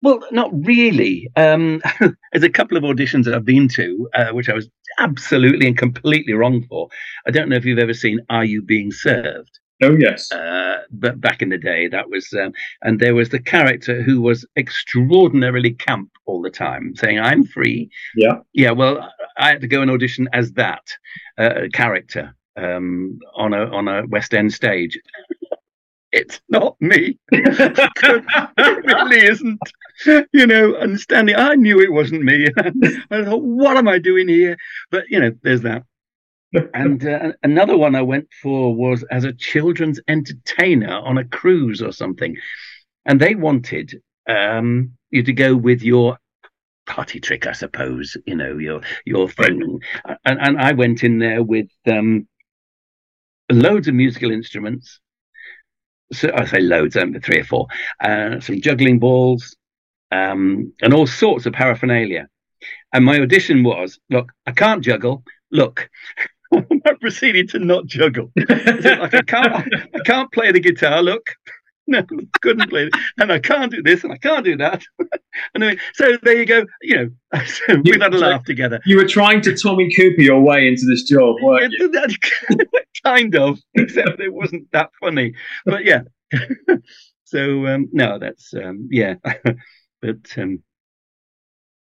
[0.03, 1.29] Well, not really.
[1.37, 1.83] Um,
[2.33, 4.69] there's a couple of auditions that I've been to, uh, which I was
[5.01, 6.89] absolutely and completely wrong for.
[7.27, 9.59] I don't know if you've ever seen Are You Being Served?
[9.83, 10.33] Oh yes.
[10.33, 14.21] Uh, but back in the day, that was, um, and there was the character who
[14.21, 17.91] was extraordinarily camp all the time, saying, I'm free.
[18.17, 18.39] Yeah.
[18.53, 20.85] Yeah, well, I had to go and audition as that
[21.39, 24.99] uh, character um, on a on a West End stage.
[26.13, 27.19] It's not me.
[27.33, 29.61] it really isn't.
[30.33, 32.49] You know, and standing, I knew it wasn't me.
[33.11, 34.57] I thought, what am I doing here?
[34.91, 35.83] But you know, there's that.
[36.73, 41.83] And uh, another one I went for was as a children's entertainer on a cruise
[41.83, 42.37] or something,
[43.05, 46.19] and they wanted um, you to go with your
[46.87, 48.17] party trick, I suppose.
[48.25, 49.81] You know, your your thing.
[50.25, 52.27] And, and I went in there with um,
[53.51, 55.01] loads of musical instruments.
[56.13, 57.67] So I say loads, um, three or four.
[58.01, 59.57] Uh, some juggling balls,
[60.11, 62.29] um, and all sorts of paraphernalia.
[62.93, 65.23] And my audition was, look, I can't juggle.
[65.51, 65.89] Look,
[66.55, 68.33] I proceeded to not juggle.
[68.37, 71.03] Like, I can't, I can't play the guitar.
[71.03, 71.27] Look,
[71.91, 72.05] no,
[72.43, 74.83] couldn't play it, and I can't do this, and I can't do that.
[75.55, 76.67] and so there you go.
[76.83, 78.79] You know, so we've had a laugh together.
[78.85, 81.91] You were trying to Tommy Cooper your way into this job, weren't you?
[83.03, 85.33] Kind of, except it wasn't that funny.
[85.65, 86.03] But yeah.
[87.25, 89.15] so um, no, that's um, yeah.
[90.03, 90.63] but um,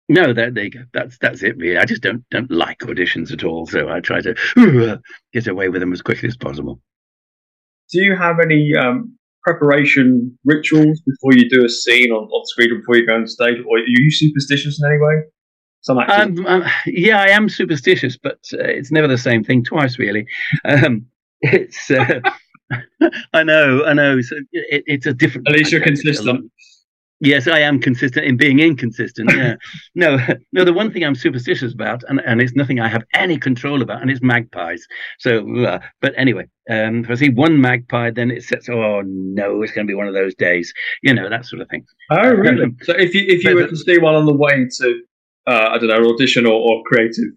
[0.09, 0.83] no, that there you go.
[0.91, 1.55] That's that's it.
[1.55, 3.67] Really, I just don't don't like auditions at all.
[3.67, 4.97] So I try to uh,
[5.33, 6.81] get away with them as quickly as possible.
[7.89, 12.71] Do you have any um, preparation rituals before you do a scene on, on screen
[12.71, 15.23] or before you go on stage, or are you superstitious in any way?
[15.81, 15.97] Some.
[15.97, 20.25] Um, um, yeah, I am superstitious, but uh, it's never the same thing twice, really.
[20.65, 21.05] Um,
[21.41, 21.91] it's.
[21.91, 22.21] Uh,
[23.33, 24.21] I know, I know.
[24.21, 25.47] So it, it's a different.
[25.47, 26.49] At least you're consistent.
[27.23, 29.31] Yes, I am consistent in being inconsistent.
[29.33, 29.55] Yeah.
[29.95, 30.17] no,
[30.51, 30.65] no.
[30.65, 34.01] The one thing I'm superstitious about, and, and it's nothing I have any control about,
[34.01, 34.85] and it's magpies.
[35.19, 38.67] So, uh, but anyway, um, if I see one magpie, then it sets.
[38.67, 40.73] Oh no, it's going to be one of those days.
[41.01, 41.85] You know that sort of thing.
[42.11, 42.67] oh, really?
[42.81, 45.01] so if you if you But- were to see one on the way to,
[45.47, 47.31] uh, I don't know, audition or, or creative,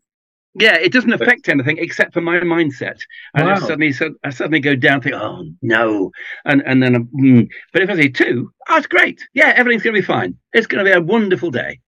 [0.58, 2.98] Yeah, it doesn't affect anything except for my mindset.
[3.34, 3.56] I Wow.
[3.56, 6.12] suddenly, so I suddenly go down, think, oh no,
[6.46, 7.48] and and then, mm.
[7.72, 9.20] but if I say two, oh, it's great.
[9.34, 10.36] Yeah, everything's going to be fine.
[10.54, 11.80] It's going to be a wonderful day.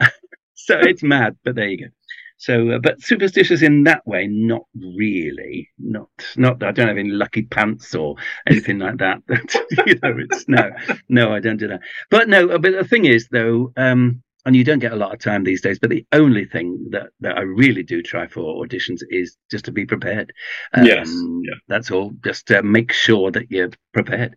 [0.54, 1.92] so it's mad, but there you go.
[2.38, 5.70] So, uh, but superstitious in that way, not really.
[5.78, 6.62] Not, not.
[6.62, 8.16] I don't have any lucky pants or
[8.46, 9.22] anything like that.
[9.86, 10.70] you know, it's no,
[11.08, 11.80] no, I don't do that.
[12.10, 15.12] But no, uh, but the thing is, though, um, and you don't get a lot
[15.12, 15.78] of time these days.
[15.78, 19.72] But the only thing that, that I really do try for auditions is just to
[19.72, 20.32] be prepared.
[20.76, 21.54] Yes, Um, yeah.
[21.68, 22.12] That's all.
[22.24, 24.36] Just uh, make sure that you're prepared,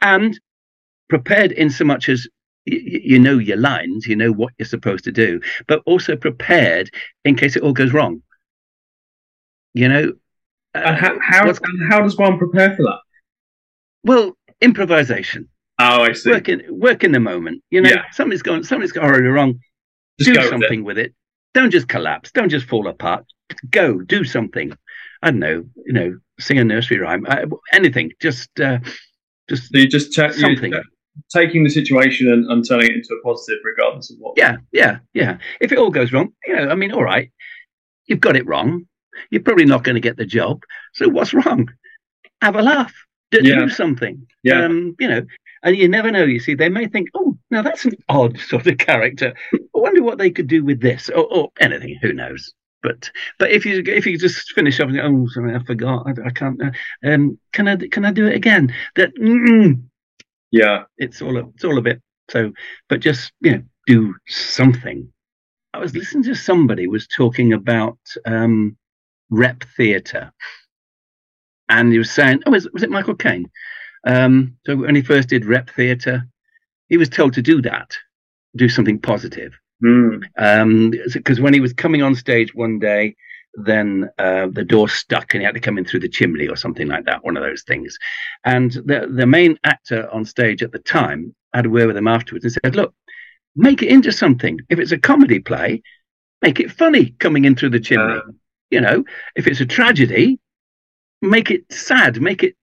[0.00, 0.38] and
[1.08, 2.26] prepared in so much as
[2.66, 6.90] y- you know your lines, you know what you're supposed to do, but also prepared
[7.24, 8.22] in case it all goes wrong.
[9.74, 10.12] You know,
[10.74, 12.98] and how, how, and how does one prepare for that?
[14.04, 15.48] well, improvisation.
[15.80, 16.30] Oh, I see.
[16.30, 17.62] Work in work in the moment.
[17.70, 18.04] You know, Yeah.
[18.12, 19.60] something's gone something's gone horribly wrong.
[20.18, 20.50] Just do go with it.
[20.50, 21.14] something with it.
[21.54, 22.30] Don't just collapse.
[22.32, 23.24] Don't just fall apart.
[23.70, 24.72] Go do something.
[25.22, 25.64] I don't know.
[25.86, 27.24] You know, sing a nursery rhyme.
[27.28, 28.12] I, anything.
[28.20, 28.78] Just uh,
[29.48, 30.72] just So you just ta- something.
[31.32, 34.34] taking the situation and, and turning it into a positive, regardless of what.
[34.36, 35.38] Yeah, yeah, yeah.
[35.60, 37.30] If it all goes wrong, you know, I mean, all right,
[38.06, 38.84] you've got it wrong.
[39.30, 40.62] You're probably not going to get the job.
[40.94, 41.68] So what's wrong?
[42.42, 42.94] Have a laugh.
[43.30, 43.60] Do, Yeah.
[43.60, 44.26] do something.
[44.44, 44.64] Yeah.
[44.64, 45.22] Um, you know,
[45.62, 46.24] and you never know.
[46.24, 49.34] You see, they may think, oh, now that's an odd sort of character.
[49.52, 51.98] I wonder what they could do with this, or, or anything.
[52.02, 52.52] Who knows?
[52.82, 56.06] But but if you if you just finish up and oh, sorry, I forgot.
[56.06, 56.62] I, I can't.
[56.62, 56.70] Uh,
[57.04, 58.72] um, can I can I do it again?
[58.94, 59.10] That
[60.50, 60.84] yeah.
[60.96, 62.00] it's all a, it's all a bit
[62.30, 62.52] so
[62.88, 65.10] but just you know do something
[65.74, 68.76] i was listening to somebody was talking about um
[69.30, 70.32] rep theatre
[71.68, 73.50] and he was saying oh was, was it michael caine
[74.04, 76.26] um so when he first did rep theatre
[76.88, 77.96] he was told to do that
[78.56, 79.52] do something positive.
[79.84, 80.22] Mm.
[80.38, 83.14] um because when he was coming on stage one day
[83.54, 86.56] then uh, the door stuck and he had to come in through the chimney or
[86.56, 87.98] something like that one of those things.
[88.44, 92.08] And the the main actor on stage at the time had a word with him
[92.08, 92.94] afterwards and said look
[93.56, 94.60] make it into something.
[94.68, 95.82] If it's a comedy play
[96.42, 98.14] make it funny coming in through the chimney.
[98.14, 98.32] Uh,
[98.70, 100.38] you know if it's a tragedy
[101.22, 102.54] make it sad make it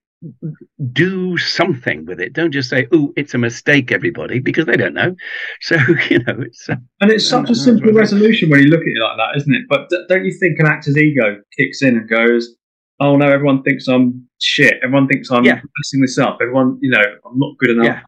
[0.91, 4.93] do something with it don't just say oh it's a mistake everybody because they don't
[4.93, 5.15] know
[5.61, 5.75] so
[6.09, 9.01] you know it's uh, and it's such a simple resolution when you look at it
[9.03, 9.63] like that, isn't it?
[9.69, 12.55] But d- don't you think an actor's ego kicks in and goes,
[12.99, 14.75] "Oh no, everyone thinks I'm shit.
[14.83, 15.55] Everyone thinks I'm Yeah.
[15.79, 16.37] messing this up.
[16.41, 18.01] Everyone, you know, I'm not good enough." Yeah.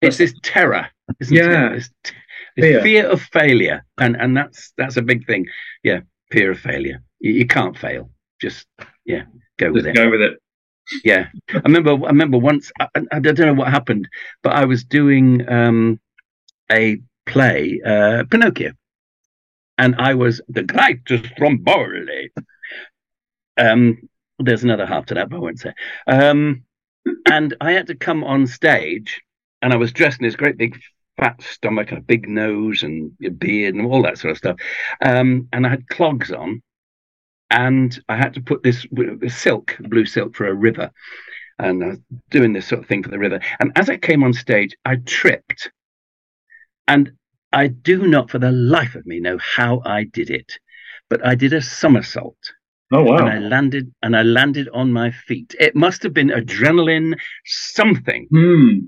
[0.00, 0.86] it's this terror,
[1.20, 1.70] isn't Yeah.
[1.70, 1.76] it?
[1.76, 2.12] It's, t-
[2.56, 2.82] it's Fear.
[2.82, 3.06] fear.
[3.08, 5.46] of failure, and and that's that's a big thing.
[5.82, 7.02] Yeah, fear of failure.
[7.20, 8.10] You, you can't fail.
[8.40, 8.66] Just
[9.06, 9.22] yeah,
[9.58, 10.02] go with Just it.
[10.02, 10.38] go with it.
[11.04, 11.92] Yeah, I remember.
[11.92, 12.70] I remember once.
[12.80, 14.08] I, I don't know what happened,
[14.42, 16.00] but I was doing um,
[16.70, 18.72] a play, uh, Pinocchio,
[19.78, 22.30] and I was the greatest Stromboli.
[23.56, 23.98] Um,
[24.38, 25.72] there's another half to that, but I won't say.
[26.06, 26.64] Um,
[27.26, 29.20] and I had to come on stage,
[29.60, 30.78] and I was dressed in this great big
[31.18, 34.56] fat stomach and a big nose and a beard and all that sort of stuff.
[35.00, 36.62] Um, and I had clogs on,
[37.52, 38.86] and I had to put this
[39.28, 40.90] silk, blue silk, for a river.
[41.58, 41.98] And I was
[42.30, 43.40] doing this sort of thing for the river.
[43.60, 45.70] And as I came on stage, I tripped.
[46.88, 47.12] And
[47.52, 50.58] I do not for the life of me know how I did it,
[51.10, 52.38] but I did a somersault
[52.90, 53.16] Oh wow.
[53.18, 55.54] and I landed and I landed on my feet.
[55.60, 58.26] It must have been adrenaline, something.
[58.30, 58.78] Hmm.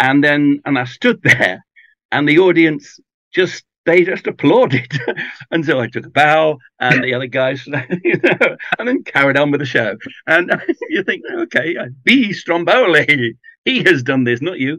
[0.00, 1.64] And then and I stood there
[2.12, 3.00] and the audience
[3.34, 4.92] just they just applauded.
[5.50, 7.66] and so I took a bow and the other guys
[8.04, 9.96] you know, and then carried on with the show.
[10.26, 10.50] And
[10.90, 13.36] you think, okay, be Stromboli.
[13.64, 14.78] He has done this, not you.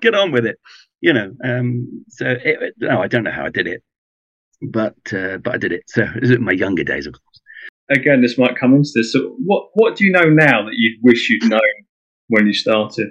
[0.00, 0.58] Get on with it.
[1.00, 3.82] You know, um, so it, no, I don't know how I did it,
[4.70, 5.82] but uh, but I did it.
[5.88, 7.40] So was in my younger days, of course.
[7.90, 9.12] Again, this might come into this.
[9.12, 11.60] So, what what do you know now that you wish you'd known
[12.28, 13.08] when you started?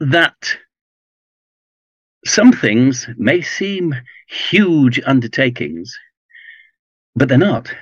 [0.00, 0.56] that
[2.26, 3.94] some things may seem
[4.28, 5.96] huge undertakings,
[7.14, 7.72] but they're not.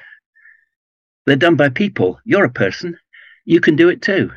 [1.26, 2.20] They're done by people.
[2.24, 2.98] You're a person.
[3.44, 4.30] You can do it too.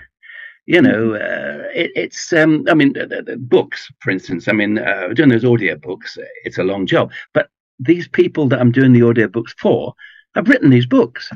[0.66, 4.78] You know, uh, it, it's, um, I mean, the, the- books, for instance, I mean,
[4.78, 7.12] uh, doing those audio books, it's a long job.
[7.34, 9.94] But these people that I'm doing the audio books for
[10.36, 11.32] have written these books.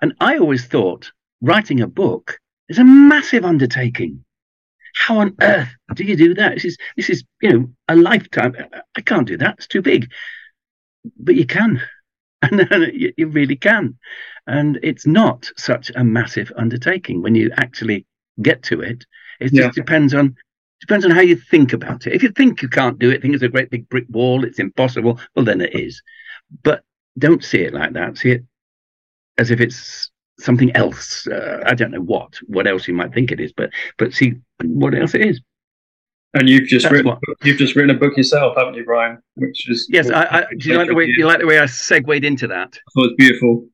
[0.00, 2.38] And I always thought writing a book
[2.68, 4.24] is a massive undertaking
[5.06, 6.54] how on earth do you do that?
[6.54, 8.54] This is this is you know a lifetime.
[8.96, 9.54] I can't do that.
[9.58, 10.10] It's too big.
[11.18, 11.80] But you can,
[12.42, 13.96] and you, you really can.
[14.46, 18.06] And it's not such a massive undertaking when you actually
[18.42, 19.04] get to it.
[19.40, 19.82] It just Yeah.
[19.82, 20.34] depends on
[20.80, 22.12] depends on how you think about it.
[22.12, 24.58] If you think you can't do it, think it's a great big brick wall, it's
[24.60, 25.20] impossible.
[25.34, 26.02] Well, then it is.
[26.62, 26.82] But
[27.18, 28.16] don't see it like that.
[28.18, 28.44] See it
[29.38, 31.26] as if it's something else.
[31.26, 34.34] Uh, I don't know what, what else you might think it is, but but see
[34.62, 35.40] what else it is.
[36.34, 39.18] And you've just That's written what- you've just written a book yourself, haven't you, Brian?
[39.36, 41.66] Which is Yes, I, I, do you like the way you like the way I
[41.66, 42.78] segued into that?
[42.78, 43.66] I thought it's beautiful.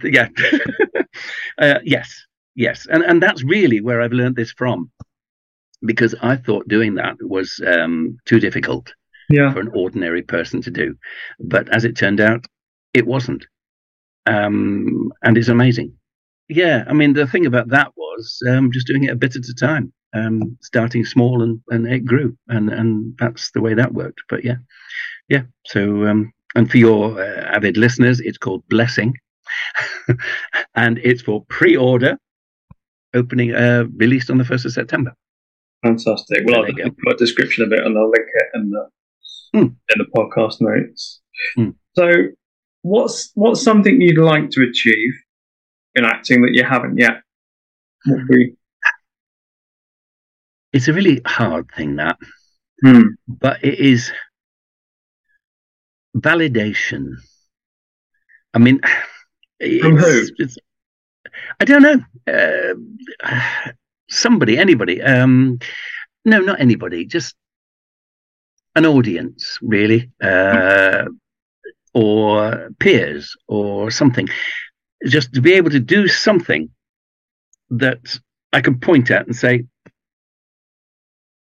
[0.00, 0.28] Th- yeah,
[1.58, 2.24] uh, yes,
[2.54, 4.90] yes, and and that's really where I've learned this from,
[5.82, 8.92] because I thought doing that was um, too difficult
[9.30, 9.52] Yeah.
[9.52, 10.94] for an ordinary person to do,
[11.40, 12.44] but as it turned out,
[12.92, 13.46] it wasn't,
[14.26, 15.92] um, and it's amazing.
[16.48, 19.44] Yeah, I mean the thing about that was um, just doing it a bit at
[19.48, 23.94] a time, um, starting small, and and it grew, and and that's the way that
[23.94, 24.22] worked.
[24.28, 24.56] But yeah,
[25.28, 25.42] yeah.
[25.66, 29.14] So um, and for your uh, avid listeners, it's called blessing.
[30.74, 32.18] and it's for pre-order,
[33.14, 35.14] opening uh, released on the first of September.
[35.84, 36.44] Fantastic.
[36.46, 38.88] Well, I'll put a description of it and I'll link it in the
[39.54, 39.60] Hmm.
[39.60, 41.20] in the podcast notes.
[41.54, 41.70] Hmm.
[41.94, 42.10] So,
[42.84, 45.12] what's what's something you'd like to achieve
[45.94, 47.22] in acting that you haven't yet?
[48.04, 48.20] What
[50.72, 52.18] It's a really hard thing that,
[52.82, 53.08] Hmm.
[53.26, 54.12] but it is
[56.16, 57.14] validation.
[58.52, 58.80] I mean,
[59.80, 60.26] From who?
[61.60, 62.00] I don't know.
[62.26, 62.74] Uh,
[64.10, 65.00] somebody, anybody.
[65.00, 65.58] Um,
[66.24, 67.06] no, not anybody.
[67.06, 67.34] Just
[68.76, 71.06] an audience, really, uh,
[71.94, 74.28] or peers, or something.
[75.06, 76.70] Just to be able to do something
[77.70, 78.18] that
[78.52, 79.66] I can point at and say,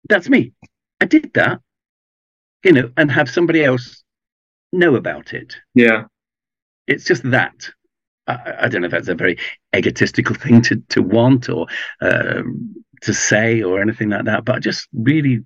[0.10, 0.54] "That's me.
[1.01, 1.60] I did that,"
[2.64, 4.04] you know, and have somebody else
[4.72, 6.06] know about it Yeah.
[6.88, 7.70] it's just that.
[8.28, 9.38] I, I don't know if that's a very
[9.76, 11.68] egotistical thing to, to want or
[12.01, 15.41] um, to say or anything like that, but just really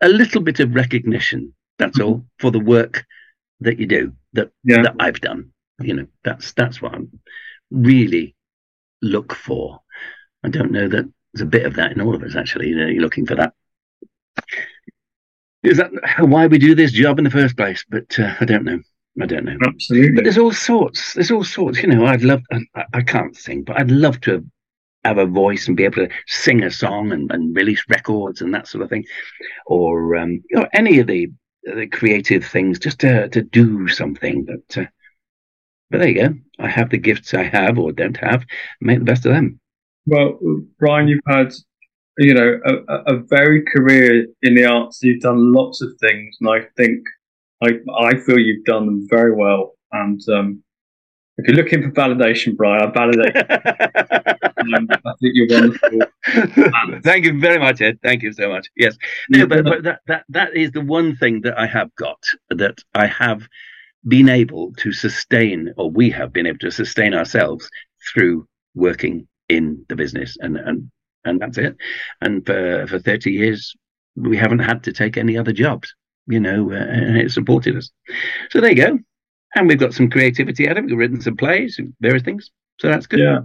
[0.00, 1.54] a little bit of recognition.
[1.78, 3.04] That's all for the work
[3.64, 4.82] that you do that Yeah.
[4.82, 5.50] that I've done.
[5.80, 6.98] You know, that's that's what I
[7.70, 8.34] really
[9.02, 9.80] look for.
[10.44, 12.68] I don't know that there's a bit of that in all of us actually.
[12.68, 13.54] You know, you're looking for that.
[15.62, 15.90] Is that
[16.20, 17.84] why we do this job in the first place?
[17.88, 18.80] But uh, I don't know.
[19.20, 19.56] I don't know.
[19.66, 20.12] Absolutely.
[20.14, 21.14] But there's all sorts.
[21.14, 21.82] There's all sorts.
[21.82, 22.42] You know, I'd love.
[22.52, 24.44] I, I can't sing, but I'd love to
[25.04, 28.52] have a voice and be able to sing a song and, and release records and
[28.54, 29.04] that sort of thing,
[29.66, 31.30] or um, you know, any of the
[31.64, 34.44] the creative things, just to to do something.
[34.44, 34.86] But uh,
[35.90, 36.34] but there you go.
[36.58, 38.44] I have the gifts I have or don't have.
[38.80, 39.60] Make the best of them.
[40.06, 40.38] Well,
[40.78, 41.52] Brian, you've had,
[42.18, 45.00] you know, a, a- very career in the arts.
[45.02, 47.00] You've done lots of things, and I think,
[47.62, 49.72] I, I feel you've done them very well.
[49.92, 50.62] And um,
[51.36, 53.36] if you're looking for validation, Brian, I validate.
[54.76, 57.00] um, I think you're wonderful.
[57.02, 57.98] Thank you very much, Ed.
[58.02, 58.68] Thank you so much.
[58.76, 58.96] Yes.
[59.28, 62.78] No, but, but that, that that is the one thing that I have got that
[62.94, 63.42] I have
[64.06, 67.68] been able to sustain, or we have been able to sustain ourselves
[68.12, 70.90] through working in the business, and and
[71.24, 71.76] and that's it.
[72.20, 73.74] And for for thirty years,
[74.14, 75.92] we haven't had to take any other jobs,
[76.26, 77.90] you know, uh, and it supported us.
[78.50, 78.98] So there you go.
[79.54, 80.88] And we've got some creativity out of it.
[80.88, 82.50] We've written some plays, various things.
[82.80, 83.20] So that's good.
[83.20, 83.38] Yeah.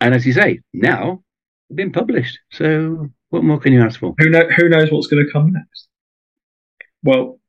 [0.00, 1.22] And as you say, now
[1.68, 2.38] it's been published.
[2.52, 4.14] So what more can you ask for?
[4.18, 5.88] Who know, Who knows what's going to come next?
[7.02, 7.40] Well,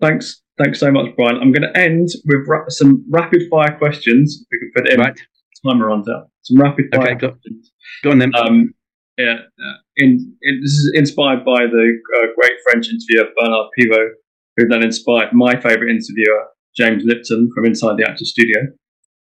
[0.00, 0.42] thanks.
[0.58, 1.36] Thanks so much, Brian.
[1.36, 4.42] I'm going to end with ra- some rapid fire questions.
[4.42, 5.00] If we can put it in.
[5.00, 5.18] Right.
[5.66, 6.28] Timer runs out.
[6.42, 7.72] Some rapid fire Okay, go- questions.
[8.02, 8.34] Go on then.
[8.34, 8.74] Um,
[9.18, 14.08] yeah, uh, in, in, this is inspired by the uh, great French interviewer Bernard Pivot,
[14.56, 16.46] who then inspired my favourite interviewer,
[16.76, 18.60] James Lipton from Inside the Actor Studio.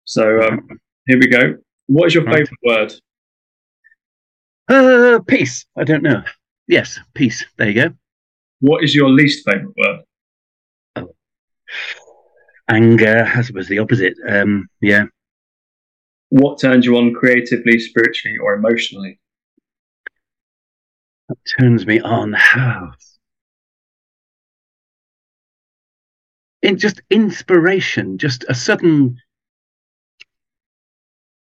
[0.06, 0.68] So um,
[1.08, 1.56] here we go.
[1.88, 2.48] What is your Right.
[2.48, 2.94] favourite word?
[4.68, 5.66] Uh, peace.
[5.78, 6.24] I don't know.
[6.68, 7.46] Yes, peace.
[7.58, 7.90] There you go.
[8.62, 9.74] What is your least favourite
[10.96, 11.08] word?
[12.68, 14.16] Anger, I suppose the opposite.
[14.28, 15.04] Um, yeah.
[16.30, 19.20] What turns you on creatively, spiritually, or emotionally?
[21.30, 22.36] That turns me on.
[26.66, 29.22] In just inspiration, just a sudden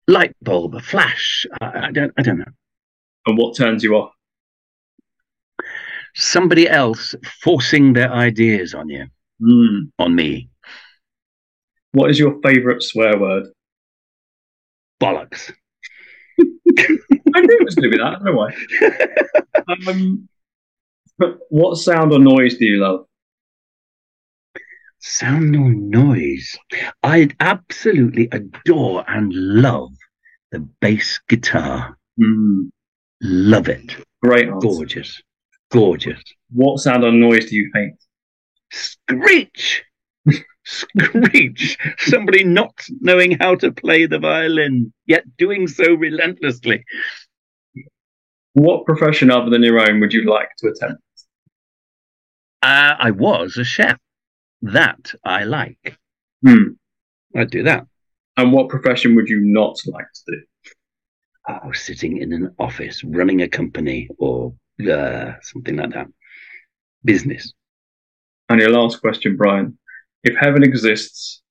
[0.06, 1.45] light bulb, a flash.
[1.62, 2.12] I, I don't.
[2.18, 2.52] I don't know.
[3.26, 4.12] And what turns you off?
[6.14, 9.06] Somebody else forcing their ideas on you,
[9.40, 9.86] Hmm.
[9.98, 10.50] on me.
[11.94, 13.45] What is your favourite swear word?
[15.02, 15.54] Bollocks.
[16.38, 16.41] I
[17.41, 18.08] knew it was going to be that.
[18.08, 19.88] I don't know why.
[19.88, 20.28] um,
[21.18, 23.06] but what sound or noise do you love?
[25.05, 26.57] Sound or noise?
[27.03, 29.91] I absolutely adore and love
[30.51, 31.97] the bass guitar.
[32.17, 32.67] Hmm.
[33.21, 33.97] Love it.
[34.23, 34.65] Great answer.
[34.65, 35.21] Gorgeous.
[35.71, 36.23] Gorgeous.
[36.51, 37.95] What sound or noise do you hate?
[38.71, 39.84] Screech!
[40.63, 41.77] Screech!
[41.97, 46.85] Somebody not knowing how to play the violin, yet doing so relentlessly.
[48.53, 51.03] What profession other than your own would you like to attempt?
[52.61, 53.97] Uh, I was a chef.
[54.64, 55.98] That I like.
[56.45, 56.69] Hmm.
[57.35, 57.85] I'd do that.
[58.38, 60.41] And what profession would you not like to do?
[61.49, 64.53] Oh, sitting in an office, running a company, or
[64.90, 66.07] uh, something like that.
[67.03, 67.53] Business.
[68.48, 69.77] And your last question, Brian.
[70.23, 71.41] If heaven exists,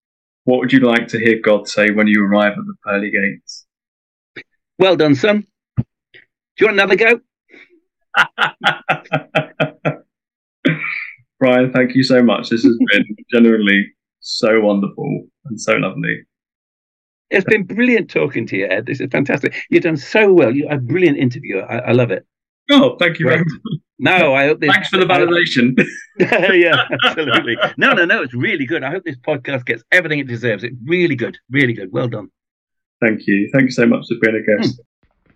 [0.44, 3.66] what would you like to hear God say when you arrive at the pearly gates?
[4.78, 5.47] Well done, son.
[5.76, 5.84] Do
[6.59, 7.20] you want another go?
[11.43, 12.51] Brian, thank you so much.
[12.51, 16.23] This has been genuinely so wonderful and so lovely.
[17.31, 18.86] It's been brilliant talking to you, Ed.
[18.86, 19.52] This is fantastic.
[19.69, 20.55] You've done so well.
[20.55, 21.69] You're a brilliant interviewer.
[21.69, 22.24] I, I love it.
[22.70, 23.47] Oh, thank you very Right.
[23.98, 24.70] No, I hope this.
[24.70, 25.77] Thanks for the validation.
[26.55, 27.56] yeah, absolutely.
[27.77, 28.23] No, no, no.
[28.23, 28.85] It's really good.
[28.85, 30.62] I hope this podcast gets everything it deserves.
[30.62, 31.36] It's really good.
[31.51, 31.90] Really good.
[31.90, 32.28] Well done.
[33.01, 33.51] Thank you.
[33.52, 34.77] Thank you so much for being a guest.
[34.77, 35.32] Hmm.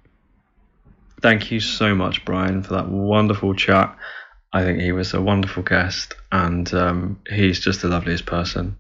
[1.21, 3.99] Thank you so much, Brian, for that wonderful chat.
[4.53, 8.79] I think he was a wonderful guest, and um, he's just the loveliest person.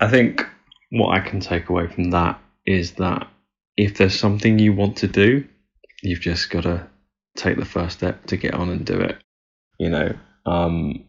[0.00, 0.46] I think
[0.90, 3.28] what I can take away from that is that
[3.76, 5.46] if there's something you want to do,
[6.02, 6.86] you've just got to
[7.36, 9.22] take the first step to get on and do it.
[9.78, 10.12] You know,
[10.46, 11.04] um,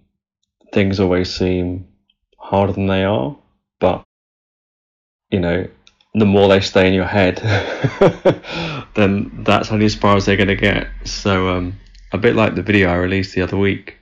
[0.73, 1.87] things always seem
[2.37, 3.35] harder than they are,
[3.79, 4.03] but
[5.29, 5.67] you know,
[6.13, 7.37] the more they stay in your head,
[8.95, 10.87] then that's only as far as they're going to get.
[11.05, 11.79] So, um,
[12.11, 13.97] a bit like the video I released the other week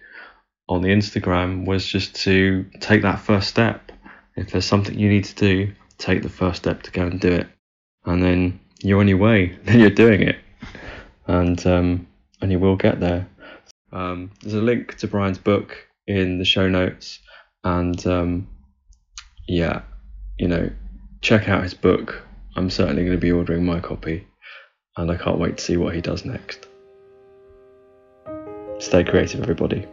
[0.68, 3.92] on the Instagram was just to take that first step.
[4.36, 7.32] If there's something you need to do, take the first step to go and do
[7.32, 7.48] it,
[8.06, 9.58] and then you're on your way.
[9.64, 10.38] Then you're doing it,
[11.28, 12.08] and um,
[12.42, 13.28] and you will get there.
[13.92, 15.76] Um, there's a link to Brian's book
[16.08, 17.20] in the show notes,
[17.64, 18.48] and um,
[19.48, 19.82] yeah,
[20.38, 20.70] you know,
[21.22, 22.24] check out his book.
[22.56, 24.28] I'm certainly going to be ordering my copy,
[24.96, 26.69] and I can't wait to see what he does next.
[28.80, 29.86] Stay creative, everybody.